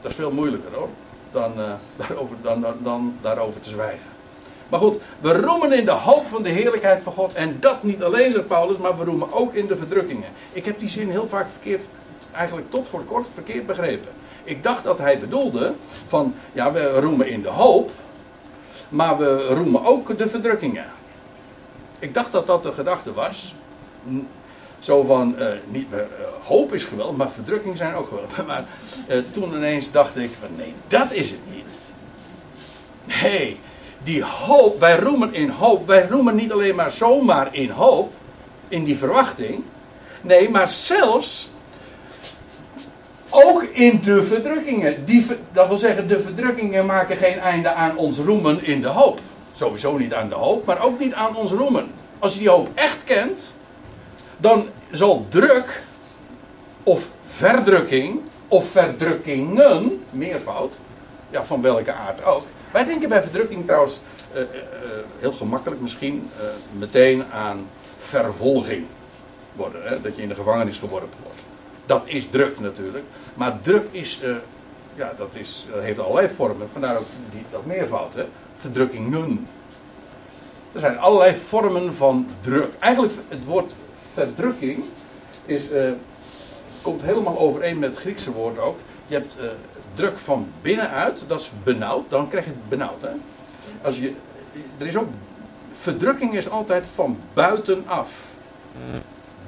[0.00, 0.88] Dat is veel moeilijker hoor,
[1.32, 1.64] dan, uh,
[1.96, 4.06] daarover, dan, dan, dan daarover te zwijgen.
[4.68, 7.34] Maar goed, we roemen in de hoop van de heerlijkheid van God.
[7.34, 10.28] En dat niet alleen, zegt Paulus, maar we roemen ook in de verdrukkingen.
[10.52, 11.84] Ik heb die zin heel vaak verkeerd,
[12.32, 14.12] eigenlijk tot voor kort verkeerd begrepen.
[14.44, 15.74] Ik dacht dat hij bedoelde
[16.06, 17.90] van, ja, we roemen in de hoop,
[18.88, 20.86] maar we roemen ook de verdrukkingen.
[21.98, 23.54] Ik dacht dat dat de gedachte was.
[24.78, 25.98] Zo van, uh, niet, uh,
[26.42, 28.46] hoop is geweldig, maar verdrukking zijn ook geweldig.
[28.46, 28.64] Maar
[29.08, 31.80] uh, toen ineens dacht ik, nee, dat is het niet.
[33.22, 33.58] Nee,
[34.02, 35.86] die hoop, wij roemen in hoop.
[35.86, 38.12] Wij roemen niet alleen maar zomaar in hoop,
[38.68, 39.62] in die verwachting.
[40.20, 41.50] Nee, maar zelfs
[43.30, 45.04] ook in de verdrukkingen.
[45.04, 49.20] Die, dat wil zeggen, de verdrukkingen maken geen einde aan ons roemen in de hoop.
[49.58, 51.90] Sowieso niet aan de hoop, maar ook niet aan ons roemen.
[52.18, 53.54] Als je die hoop echt kent,
[54.36, 55.82] dan zal druk
[56.82, 60.78] of verdrukking of verdrukkingen, meervoud,
[61.30, 62.42] ja, van welke aard ook.
[62.72, 64.00] Wij denken bij verdrukking trouwens
[64.34, 64.46] uh, uh,
[65.18, 66.30] heel gemakkelijk misschien
[66.78, 67.68] meteen aan
[67.98, 68.86] vervolging
[69.52, 69.82] worden.
[69.82, 70.00] Hè?
[70.00, 71.40] Dat je in de gevangenis geworpen wordt.
[71.86, 73.04] Dat is druk natuurlijk.
[73.34, 74.20] Maar druk is,
[74.94, 76.70] ja, dat is, heeft allerlei vormen.
[76.70, 78.14] Vandaar ook die, dat meervoud.
[78.14, 78.24] Hè?
[78.58, 79.48] Verdrukkingen.
[80.72, 82.72] Er zijn allerlei vormen van druk.
[82.78, 83.74] Eigenlijk het woord
[84.12, 84.84] verdrukking
[85.44, 85.70] is,
[86.82, 88.78] komt helemaal overeen met het Griekse woord ook.
[89.06, 89.34] Je hebt
[89.94, 93.02] druk van binnenuit, dat is benauwd, dan krijg je het benauwd.
[93.02, 93.10] Hè?
[93.82, 94.12] Als je,
[94.78, 95.08] er is ook,
[95.72, 98.24] verdrukking is altijd van buitenaf.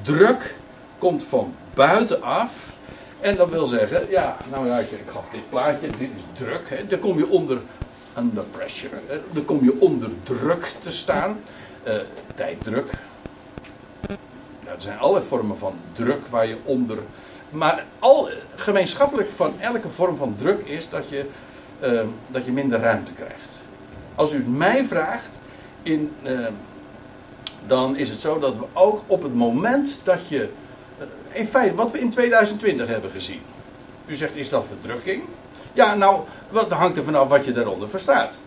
[0.03, 0.55] Druk
[0.99, 2.73] komt van buitenaf.
[3.21, 6.71] En dat wil zeggen, ja, nou ja, ik, ik gaf dit plaatje, dit is druk.
[6.71, 6.87] Hè?
[6.87, 7.61] Dan kom je onder,
[8.19, 9.21] under pressure, hè?
[9.31, 11.41] dan kom je onder druk te staan.
[11.87, 11.95] Uh,
[12.35, 12.93] tijddruk.
[14.65, 16.99] Ja, er zijn allerlei vormen van druk waar je onder
[17.51, 21.25] maar al, gemeenschappelijk van elke vorm van druk is dat je,
[21.83, 23.55] uh, dat je minder ruimte krijgt.
[24.15, 25.31] Als u het mij vraagt,
[25.83, 26.47] in, uh,
[27.67, 30.49] dan is het zo dat we ook op het moment dat je.
[30.99, 33.41] Uh, in feite, wat we in 2020 hebben gezien.
[34.07, 35.23] U zegt, is dat verdrukking?
[35.73, 38.39] Ja, nou, wat hangt er vanaf wat je daaronder verstaat.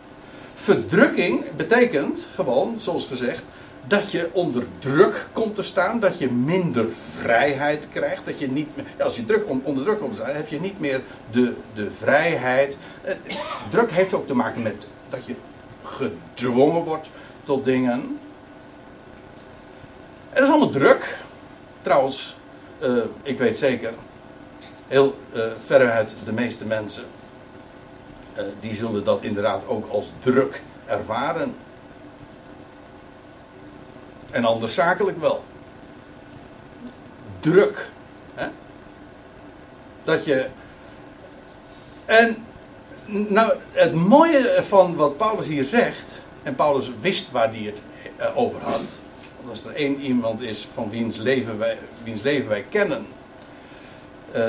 [0.56, 3.44] Verdrukking betekent gewoon, zoals gezegd,
[3.88, 6.86] dat je onder druk komt te staan, dat je minder
[7.20, 8.68] vrijheid krijgt, dat je niet
[9.00, 12.78] als je druk, onder druk komt te staan, heb je niet meer de, de vrijheid.
[13.02, 13.16] Eh,
[13.70, 15.36] druk heeft ook te maken met dat je
[15.84, 17.10] gedwongen wordt
[17.44, 18.20] tot dingen.
[20.30, 21.18] Er is allemaal druk.
[21.82, 22.36] Trouwens,
[22.84, 23.94] uh, ik weet zeker,
[24.88, 27.04] heel uh, veruit de meeste mensen,
[28.38, 31.56] uh, die zullen dat inderdaad ook als druk ervaren.
[34.32, 35.44] En anders zakelijk wel.
[37.40, 37.90] Druk.
[38.34, 38.48] Hè?
[40.04, 40.48] Dat je.
[42.06, 42.46] En
[43.06, 46.22] nou, het mooie van wat Paulus hier zegt.
[46.44, 47.82] En Paulus wist waar hij het
[48.16, 48.90] eh, over had.
[49.38, 53.06] Want als er één iemand is van wiens leven wij, wiens leven wij kennen.
[54.36, 54.46] Uh,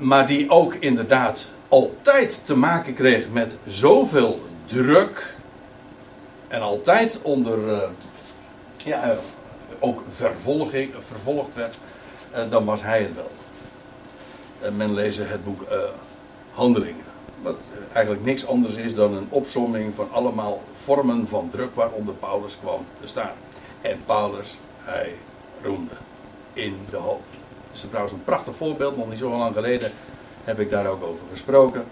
[0.00, 5.34] maar die ook inderdaad altijd te maken kreeg met zoveel druk.
[6.48, 7.58] En altijd onder.
[7.58, 7.82] Uh,
[8.76, 9.16] ja, eh,
[9.78, 11.78] ook vervolging, vervolgd werd,
[12.30, 13.30] eh, dan was hij het wel.
[14.72, 15.64] men lezen het boek
[16.52, 17.04] Handelingen.
[17.42, 22.58] Wat eigenlijk niks anders is dan een opsomming van allemaal vormen van druk waaronder Paulus
[22.60, 23.32] kwam te staan.
[23.80, 25.14] En Paulus, hij
[25.62, 25.94] roemde
[26.52, 27.22] in de hoop.
[27.72, 29.92] Dat is trouwens een prachtig voorbeeld, nog niet zo lang geleden
[30.44, 31.84] heb ik daar ook over gesproken.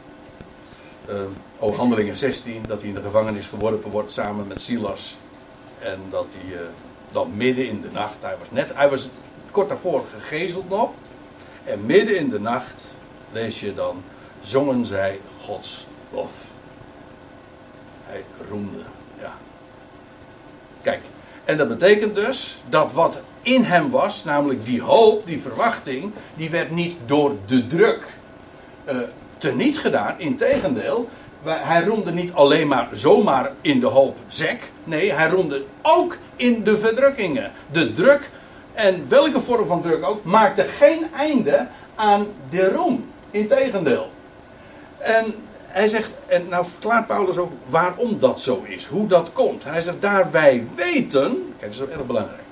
[1.08, 1.20] Uh,
[1.58, 5.16] oh, Handelingen 16, dat hij in de gevangenis geworpen wordt samen met Silas
[5.78, 6.60] en dat hij uh,
[7.12, 9.08] dan midden in de nacht, hij was net, hij was
[9.50, 10.90] kort daarvoor gegezeld nog.
[11.64, 12.82] En midden in de nacht,
[13.32, 14.02] lees je dan,
[14.40, 16.32] zongen zij Gods lof.
[18.04, 18.82] Hij roemde,
[19.20, 19.32] ja.
[20.82, 21.00] Kijk,
[21.44, 26.50] en dat betekent dus dat wat in hem was, namelijk die hoop, die verwachting, die
[26.50, 28.06] werd niet door de druk
[28.88, 28.98] uh,
[29.38, 30.14] teniet gedaan.
[30.18, 31.08] Integendeel,
[31.44, 34.70] hij roemde niet alleen maar zomaar in de hoop zek.
[34.84, 37.52] Nee, hij roemde ook in de verdrukkingen.
[37.70, 38.30] De druk,
[38.72, 43.06] en welke vorm van druk ook, maakte geen einde aan de roem.
[43.30, 44.10] Integendeel.
[44.98, 45.34] En
[45.66, 49.64] hij zegt, en nou verklaart Paulus ook waarom dat zo is, hoe dat komt.
[49.64, 52.47] Hij zegt, daar wij weten, kijk, dat is erg belangrijk.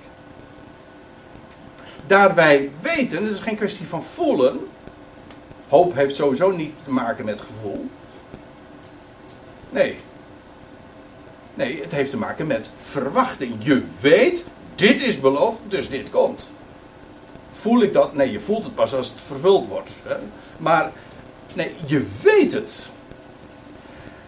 [2.07, 4.59] Daar wij weten, het is geen kwestie van voelen.
[5.69, 7.91] Hoop heeft sowieso niet te maken met gevoel.
[9.71, 9.99] Nee.
[11.55, 13.55] Nee, het heeft te maken met verwachting.
[13.59, 14.45] Je weet,
[14.75, 16.51] dit is beloofd, dus dit komt.
[17.53, 18.15] Voel ik dat?
[18.15, 19.91] Nee, je voelt het pas als het vervuld wordt.
[20.03, 20.17] Hè?
[20.59, 20.93] Maar
[21.55, 22.91] nee, je weet het.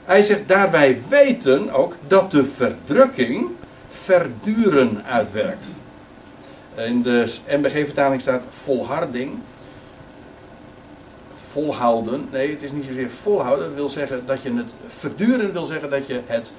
[0.04, 3.48] Hij zegt, daarbij weten ook dat de verdrukking
[3.88, 5.66] verduren uitwerkt.
[6.86, 9.38] In de MBG-vertaling staat volharding.
[11.34, 12.28] Volhouden.
[12.30, 13.66] Nee, het is niet zozeer volhouden.
[13.66, 16.52] Dat wil zeggen dat je het verduren wil zeggen dat je het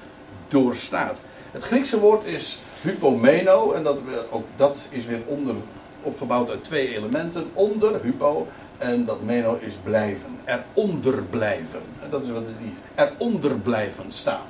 [0.48, 1.20] doorstaat.
[1.50, 3.72] Het Griekse woord is hypomeno.
[3.72, 4.00] En dat,
[4.30, 5.54] ook dat is weer onder,
[6.02, 7.50] opgebouwd uit twee elementen.
[7.52, 8.46] Onder, hypo.
[8.78, 10.30] En dat meno is blijven.
[10.44, 11.80] Eronder blijven.
[12.10, 13.04] Dat is wat het is.
[13.04, 14.46] Eronder blijven staan.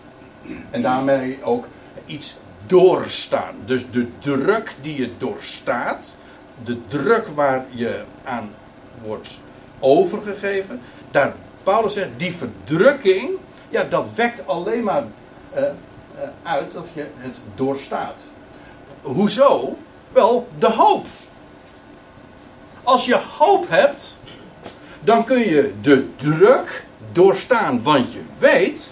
[0.70, 1.66] En daarmee ook
[2.06, 2.38] iets
[2.70, 3.54] doorstaan.
[3.64, 6.16] Dus de druk die je doorstaat.
[6.64, 8.50] De druk waar je aan
[9.02, 9.40] wordt
[9.78, 10.80] overgegeven.
[11.10, 13.30] Daar, Paulus zegt, die verdrukking.
[13.68, 15.04] Ja, dat wekt alleen maar
[15.56, 15.62] uh,
[16.42, 18.22] uit dat je het doorstaat.
[19.02, 19.76] Hoezo?
[20.12, 21.06] Wel, de hoop.
[22.82, 24.18] Als je hoop hebt,
[25.00, 28.90] dan kun je de druk doorstaan, want je weet,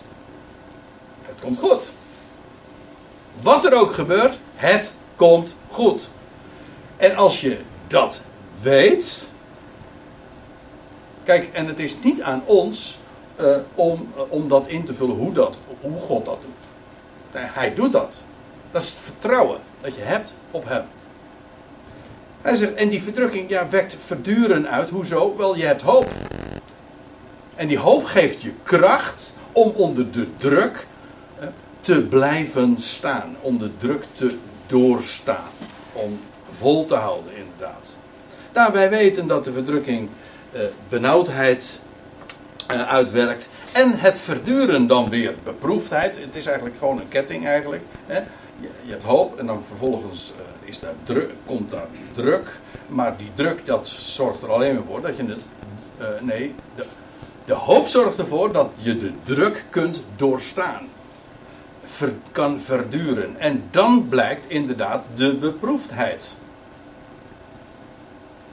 [1.26, 1.92] het komt goed.
[3.42, 6.08] Wat er ook gebeurt, het komt goed.
[6.96, 8.22] En als je dat
[8.62, 9.26] weet.
[11.24, 12.98] Kijk, en het is niet aan ons
[13.40, 16.52] uh, om, uh, om dat in te vullen hoe, dat, hoe God dat doet.
[17.40, 18.20] Hij doet dat.
[18.70, 20.84] Dat is het vertrouwen dat je hebt op hem.
[22.42, 24.90] Hij zegt, en die verdrukking ja, wekt verduren uit.
[24.90, 25.36] Hoezo?
[25.36, 26.08] Wel, je hebt hoop.
[27.54, 30.97] En die hoop geeft je kracht om onder de druk eh,
[31.88, 33.36] te blijven staan.
[33.40, 34.36] Om de druk te
[34.66, 35.50] doorstaan.
[35.92, 37.96] Om vol te houden, inderdaad.
[38.54, 40.08] Nou, wij weten dat de verdrukking
[40.52, 41.80] eh, benauwdheid
[42.66, 43.48] eh, uitwerkt.
[43.72, 46.18] En het verduren dan weer beproefdheid.
[46.18, 47.82] Het is eigenlijk gewoon een ketting eigenlijk.
[48.06, 48.18] Hè?
[48.60, 52.58] Je, je, hebt hoop en dan vervolgens uh, is daar druk, komt daar druk.
[52.88, 55.42] Maar die druk dat zorgt er alleen maar voor dat je het...
[56.00, 56.84] Uh, nee, de,
[57.44, 60.88] de hoop zorgt ervoor dat je de druk kunt doorstaan.
[61.90, 63.38] Ver, kan verduren.
[63.38, 66.36] En dan blijkt inderdaad de beproefdheid.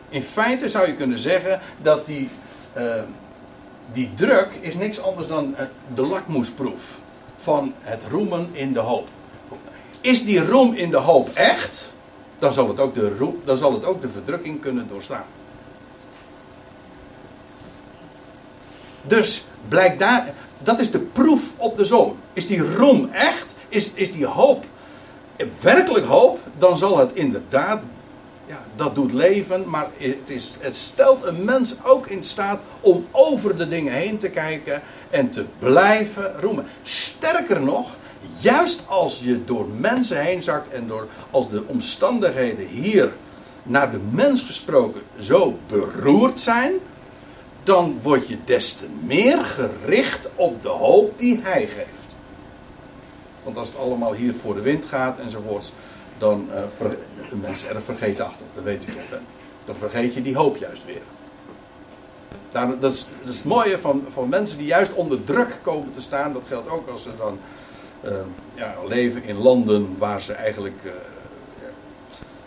[0.10, 2.30] In feite zou je kunnen zeggen dat die,
[2.78, 3.02] uh,
[3.92, 5.56] die druk is niks anders dan
[5.96, 7.00] de lakmoesproef
[7.36, 9.08] van het roemen in de hoop.
[10.02, 11.98] Is die roem in de hoop echt,
[12.40, 15.26] dan zal het ook de, dan zal het ook de verdrukking kunnen doorstaan.
[19.02, 20.34] Dus blijkt daar,
[20.64, 22.18] dat is de proef op de som.
[22.34, 23.53] Is die roem echt?
[23.70, 24.66] Is, is die hoop
[25.62, 26.39] werkelijk hoop?
[26.58, 27.82] Dan zal het inderdaad,
[28.45, 33.06] ja, dat doet leven, maar het, is, het stelt een mens ook in staat om
[33.12, 36.66] over de dingen heen te kijken en te blijven roemen.
[36.84, 37.95] Sterker nog,
[38.39, 43.12] juist als je door mensen heen zakt en door, als de omstandigheden hier
[43.64, 46.74] naar de mens gesproken zo beroerd zijn,
[47.66, 52.05] dan word je des te meer gericht op de hoop die hij geeft.
[53.43, 55.74] Want als het allemaal hier voor de wind gaat enzovoorts,
[56.18, 56.97] dan uh, ver,
[57.41, 58.95] mensen erg vergeetachtig, dat weet toch.
[59.09, 59.18] Hè?
[59.66, 61.01] Dan vergeet je die hoop juist weer.
[62.80, 66.34] Dat, is, het mooie van, van mensen die juist onder druk komen te staan.
[66.34, 67.39] Dat geldt ook als ze dan
[68.05, 68.11] uh,
[68.53, 70.91] ja, leven in landen waar ze eigenlijk uh,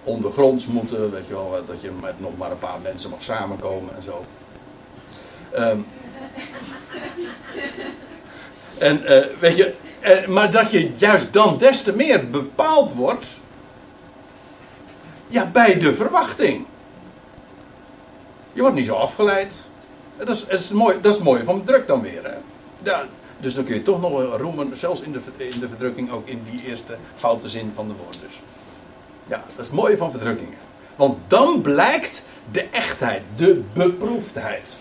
[0.04, 1.10] ondergronds moeten.
[1.10, 4.24] Weet je wel, dat je met nog maar een paar mensen mag samenkomen en zo.
[5.56, 5.86] Um,
[8.78, 13.26] en uh, weet je, uh, maar dat je juist dan des te meer bepaald wordt.
[15.28, 16.66] Ja, bij de verwachting.
[18.52, 19.68] Je wordt niet zo afgeleid.
[20.16, 22.24] Dat is, dat is, mooi, dat is het mooie van druk dan weer.
[22.24, 22.38] Hè?
[23.40, 26.42] Dus dan kun je toch nog roemen, zelfs in de, in de verdrukking, ook in
[26.50, 28.18] die eerste foute zin van de woord.
[28.22, 28.40] Dus.
[29.26, 30.58] Ja, dat is het mooie van verdrukkingen.
[30.96, 34.78] Want dan blijkt de echtheid, de beproefdheid.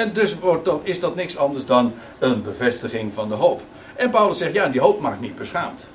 [0.00, 3.60] En dus wordt is dat niks anders dan een bevestiging van de hoop.
[3.96, 5.88] En Paulus zegt, ja, die hoop maakt niet beschaamd.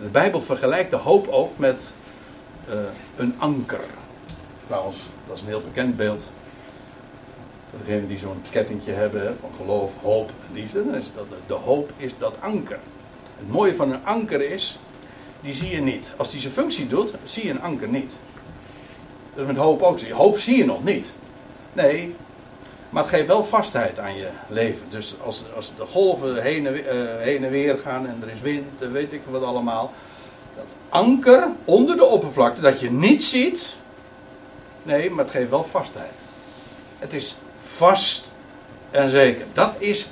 [0.00, 1.92] De Bijbel vergelijkt de hoop ook met
[2.68, 2.74] uh,
[3.16, 3.84] een anker.
[4.66, 6.30] Trouwens, dat is een heel bekend beeld.
[7.70, 10.84] Voor degenen die zo'n kettingje hebben van geloof, hoop en liefde.
[10.84, 12.78] Dan is dat, de hoop is dat anker.
[13.36, 14.78] Het mooie van een anker is,
[15.40, 16.14] die zie je niet.
[16.16, 18.16] Als die zijn functie doet, zie je een anker niet.
[19.34, 20.00] Dus met hoop ook.
[20.02, 21.12] Hoop zie je nog niet.
[21.72, 22.14] Nee,
[22.96, 24.86] Maar het geeft wel vastheid aan je leven.
[24.90, 28.30] Dus als, als de golven heen en, weer, uh, heen en weer gaan en er
[28.34, 29.92] is wind en weet ik wat allemaal.
[30.54, 33.76] Dat anker onder de oppervlakte dat je niet ziet.
[34.82, 36.20] Nee, maar het geeft wel vastheid.
[36.98, 38.28] Het is vast
[38.90, 39.46] en zeker.
[39.52, 40.08] Dat is,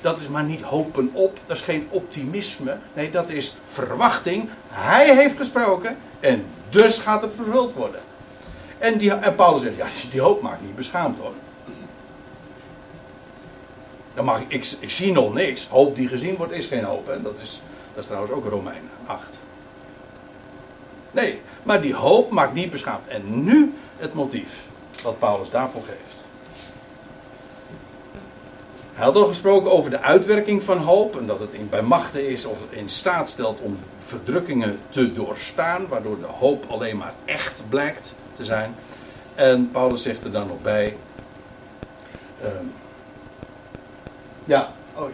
[0.00, 1.38] dat is maar niet hopen op.
[1.46, 2.76] Dat is geen optimisme.
[2.92, 4.48] Nee, dat is verwachting.
[4.68, 8.00] Hij heeft gesproken en dus gaat het vervuld worden.
[8.78, 11.32] En, die, Paulus zegt, ja, die hoop maakt niet beschaamd hoor.
[14.14, 15.68] Dan mag ik, ik, zie nog niks.
[15.68, 17.06] Hoop die gezien wordt is geen hoop.
[17.06, 17.22] Hè?
[17.22, 17.60] Dat, is,
[17.94, 19.38] dat is trouwens ook Romeinen 8.
[21.10, 23.06] Nee, maar die hoop maakt niet beschaamd.
[23.06, 24.60] En nu het motief
[25.02, 26.24] wat Paulus daarvoor geeft.
[28.94, 31.16] Hij had al gesproken over de uitwerking van hoop.
[31.16, 35.88] En dat het in, bij machten is of in staat stelt om verdrukkingen te doorstaan.
[35.88, 38.74] Waardoor de hoop alleen maar echt blijkt te zijn.
[39.34, 40.96] En Paulus zegt er dan nog bij.
[42.42, 42.48] Uh,
[44.44, 45.08] ja, oh,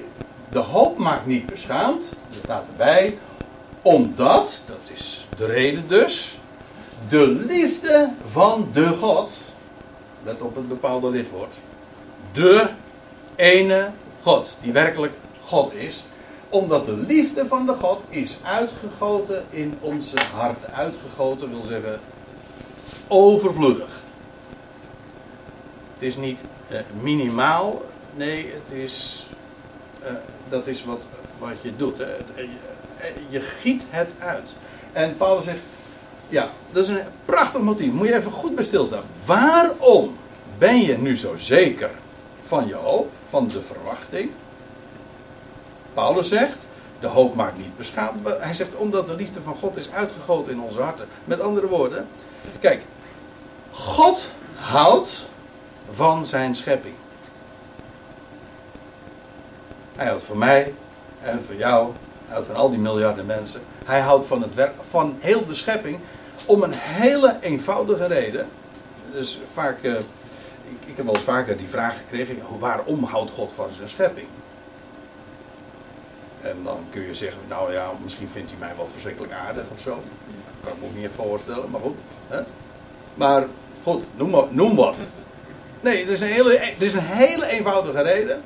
[0.50, 2.12] de hoop maakt niet beschaamd.
[2.28, 3.18] Er staat erbij.
[3.82, 6.38] Omdat, dat is de reden dus.
[7.08, 9.32] De liefde van de God.
[10.22, 11.56] Let op het bepaalde lidwoord.
[12.32, 12.68] De
[13.36, 13.90] ene
[14.22, 15.14] God, die werkelijk
[15.44, 16.04] God is.
[16.48, 20.72] Omdat de liefde van de God is uitgegoten in onze hart.
[20.72, 22.00] Uitgegoten wil zeggen
[23.08, 24.02] overvloedig.
[25.94, 27.82] Het is niet uh, minimaal,
[28.18, 29.26] nee, het is,
[30.02, 30.08] uh,
[30.48, 31.06] dat is wat,
[31.38, 31.98] wat je doet.
[31.98, 32.04] Hè.
[32.04, 32.48] Het, uh,
[33.28, 34.56] je giet het uit.
[34.92, 35.58] En Paulus zegt,
[36.28, 37.92] ja, dat is een prachtig motief.
[37.92, 39.02] Moet je even goed bij stilstaan.
[39.26, 40.16] Waarom
[40.58, 41.90] ben je nu zo zeker
[42.40, 44.30] van je hoop, van de verwachting?
[45.94, 46.58] Paulus zegt,
[47.00, 48.28] de hoop maakt niet beschaamd.
[48.28, 51.08] Hij zegt, omdat de liefde van God is uitgegoten in onze harten.
[51.24, 52.06] Met andere woorden,
[52.60, 52.82] kijk,
[53.70, 55.28] God houdt
[55.90, 56.94] van zijn schepping.
[59.98, 60.74] Hij houdt van mij,
[61.20, 61.92] hij houdt van jou,
[62.24, 63.60] hij houdt van al die miljarden mensen.
[63.84, 65.98] Hij houdt van het werk, van heel de schepping,
[66.46, 68.48] om een hele eenvoudige reden.
[69.12, 70.00] Dus vaak, uh, ik,
[70.86, 74.26] ik, heb wel eens vaker die vraag gekregen: waarom houdt God van zijn schepping?
[76.42, 79.80] En dan kun je zeggen: nou ja, misschien vindt hij mij wel verschrikkelijk aardig of
[79.80, 79.90] zo.
[79.90, 80.00] Dat
[80.64, 81.96] kan ik me niet voorstellen, maar goed.
[82.28, 82.40] Hè?
[83.14, 83.46] Maar
[83.82, 85.06] goed, noem, noem wat.
[85.80, 88.42] Nee, er is, een hele, er is een hele eenvoudige reden.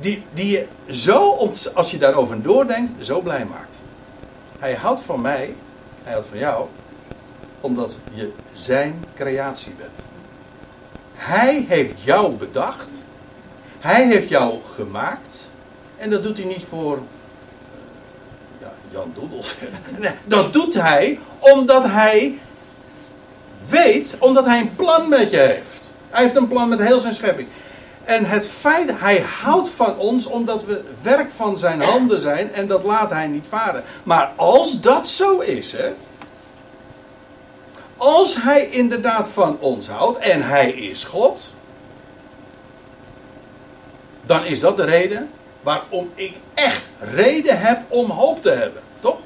[0.00, 3.76] Die, die je zo, als je daarover doordenkt, zo blij maakt.
[4.58, 5.54] Hij houdt van mij,
[6.02, 6.66] hij houdt van jou,
[7.60, 9.98] omdat je zijn creatie bent.
[11.14, 12.88] Hij heeft jou bedacht.
[13.78, 15.50] Hij heeft jou gemaakt.
[15.96, 16.98] En dat doet hij niet voor
[18.60, 19.56] ja, Jan Doedels.
[19.98, 22.38] Nee, dat doet hij omdat hij
[23.68, 25.92] weet, omdat hij een plan met je heeft.
[26.10, 27.48] Hij heeft een plan met heel zijn schepping.
[28.10, 32.66] En het feit, hij houdt van ons omdat we werk van zijn handen zijn en
[32.66, 33.84] dat laat hij niet varen.
[34.02, 35.92] Maar als dat zo is, hè.
[37.96, 41.54] Als hij inderdaad van ons houdt en hij is God.
[44.26, 45.30] Dan is dat de reden
[45.60, 48.82] waarom ik echt reden heb om hoop te hebben.
[49.00, 49.18] Toch?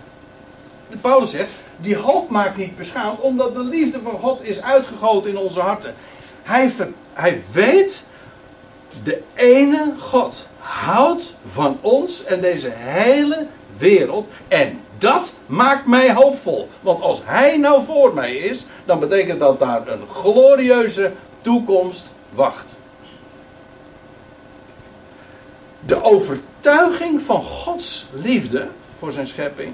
[1.00, 5.38] Paulus zegt, die hoop maakt niet beschaamd, omdat de liefde van God is uitgegoten in
[5.38, 5.94] onze harten.
[6.42, 6.72] Hij,
[7.12, 8.04] hij weet,
[9.02, 14.28] de ene God houdt van ons en deze hele wereld.
[14.48, 16.68] En dat maakt mij hoopvol.
[16.80, 22.74] Want als Hij nou voor mij is, dan betekent dat daar een glorieuze toekomst wacht.
[25.86, 28.68] De overtuiging van Gods liefde
[28.98, 29.72] voor zijn schepping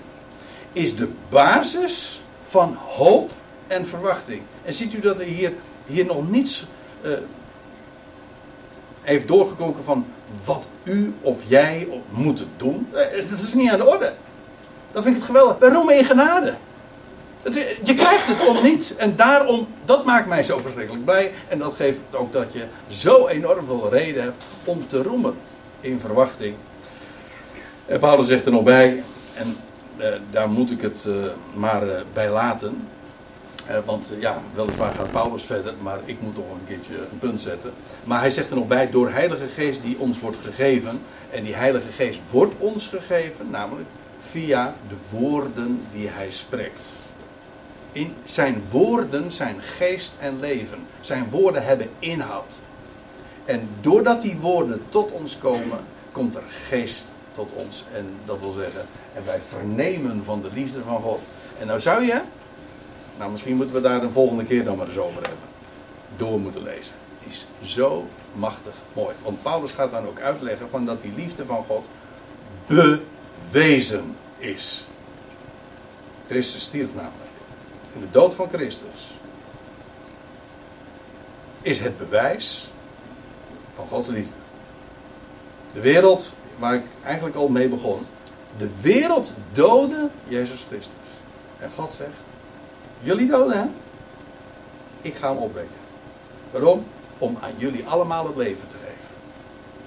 [0.72, 3.30] is de basis van hoop
[3.66, 4.42] en verwachting.
[4.62, 5.52] En ziet u dat er hier,
[5.86, 6.66] hier nog niets
[7.04, 7.12] uh,
[9.10, 10.06] heeft doorgekomen van
[10.44, 12.88] wat u of jij moet doen?
[12.92, 14.12] Eh, dat is niet aan de orde.
[14.92, 15.58] Dat vind ik het geweldig.
[15.58, 16.54] We roemen in genade.
[17.84, 18.94] je krijgt het om niet.
[18.96, 21.32] En daarom, dat maakt mij zo verschrikkelijk blij.
[21.48, 25.34] En dat geeft ook dat je zo enorm veel reden hebt om te roemen
[25.80, 26.54] in verwachting.
[27.86, 29.02] En Paulus zegt er nog bij,
[29.34, 29.56] en
[29.96, 31.14] eh, daar moet ik het eh,
[31.54, 32.88] maar eh, bij laten.
[33.84, 37.72] Want ja, weliswaar gaat Paulus verder, maar ik moet toch een keertje een punt zetten.
[38.04, 41.00] Maar hij zegt er nog bij, door Heilige Geest die ons wordt gegeven.
[41.30, 43.88] En die Heilige Geest wordt ons gegeven, namelijk
[44.20, 46.84] via de woorden die hij spreekt.
[47.92, 50.78] In zijn woorden zijn geest en leven.
[51.00, 52.58] Zijn woorden hebben inhoud.
[53.44, 55.78] En doordat die woorden tot ons komen,
[56.12, 57.84] komt er geest tot ons.
[57.94, 61.20] En dat wil zeggen, en wij vernemen van de liefde van God.
[61.58, 62.20] En nou zou je,
[63.20, 65.48] nou misschien moeten we daar de volgende keer dan maar eens over hebben.
[66.16, 66.94] Door moeten lezen.
[67.28, 69.14] is zo machtig mooi.
[69.22, 71.86] Want Paulus gaat dan ook uitleggen van dat die liefde van God
[72.66, 74.86] bewezen is.
[76.28, 77.30] Christus stierf namelijk.
[77.92, 79.10] In de dood van Christus
[81.62, 82.68] is het bewijs
[83.74, 84.34] van Gods liefde.
[85.72, 88.06] De wereld, waar ik eigenlijk al mee begon.
[88.58, 90.94] De wereld doodde Jezus Christus.
[91.58, 92.29] En God zegt:
[93.00, 93.70] Jullie doden hem.
[95.02, 95.74] Ik ga hem opwekken.
[96.50, 96.84] Waarom?
[97.18, 99.14] Om aan jullie allemaal het leven te geven.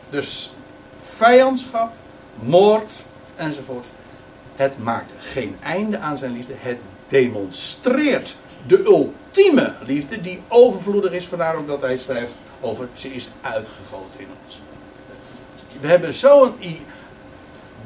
[0.09, 0.53] Dus
[0.97, 1.91] vijandschap,
[2.39, 2.93] moord
[3.35, 3.85] enzovoort.
[4.55, 6.53] Het maakt geen einde aan zijn liefde.
[6.57, 8.35] Het demonstreert
[8.67, 11.27] de ultieme liefde die overvloedig is.
[11.27, 14.61] Vandaar ook dat hij schrijft over ze is uitgegoten in ons.
[15.81, 16.53] We hebben zo'n.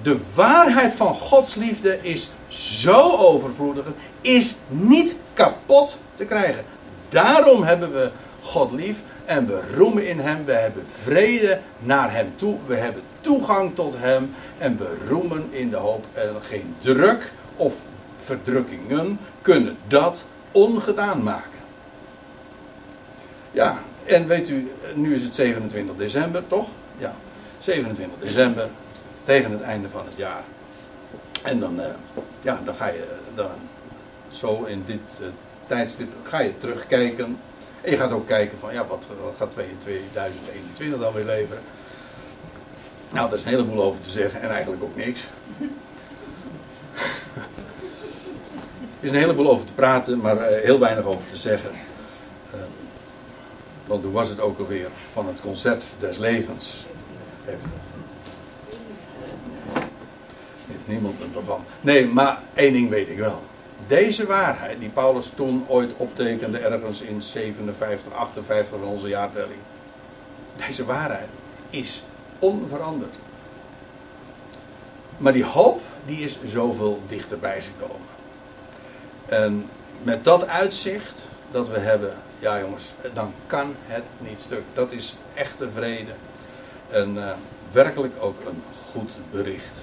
[0.02, 3.86] De waarheid van Gods liefde is zo overvloedig,
[4.22, 6.64] is niet kapot te krijgen.
[7.10, 8.10] Daarom hebben we
[8.42, 10.46] God lief en we roemen in Hem.
[10.46, 12.58] We hebben vrede naar Hem toe.
[12.66, 16.06] We hebben toegang tot Hem en we roemen in de hoop.
[16.14, 17.76] En geen druk of
[18.18, 21.60] verdrukkingen kunnen dat ongedaan maken.
[23.52, 26.68] Ja, en weet u, nu is het 27 december, toch?
[26.98, 27.16] Ja,
[27.60, 28.68] 27 december,
[29.24, 30.44] tegen het einde van het jaar.
[31.44, 31.86] En dan, uh,
[32.42, 33.04] ja, dan ga je
[33.36, 33.50] dan
[34.38, 35.28] zo in dit uh,
[35.68, 37.40] tijdstip ga je terugkijken.
[37.82, 41.62] En je gaat ook kijken van, ja, wat, wat gaat 2021 dan weer leveren?
[43.10, 45.22] Nou, daar is een heleboel over te zeggen en eigenlijk ook niks.
[49.00, 51.72] Er is een heleboel over te praten, maar uh, heel weinig over te zeggen.
[52.54, 52.60] Uh,
[53.86, 56.86] want hoe was het ook alweer van het concert des levens?
[57.46, 57.72] Even.
[60.68, 61.64] Heeft niemand een programma.
[61.82, 63.42] Nee, maar één ding weet ik wel.
[63.88, 69.60] Deze waarheid, die Paulus toen ooit optekende, ergens in 57, 58 van onze jaartelling.
[70.68, 71.30] Deze waarheid
[71.70, 72.04] is
[72.40, 73.14] onveranderd.
[75.18, 78.08] Maar die hoop, die is zoveel dichterbij gekomen.
[79.26, 79.70] En
[80.04, 84.64] met dat uitzicht dat we hebben, ja jongens, dan kan het niet stuk.
[84.74, 86.12] Dat is echte vrede.
[86.90, 87.32] En uh,
[87.72, 89.78] werkelijk ook een goed bericht.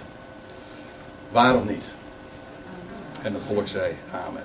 [1.30, 1.84] Waar of niet?
[3.24, 4.42] En het volk zei amen.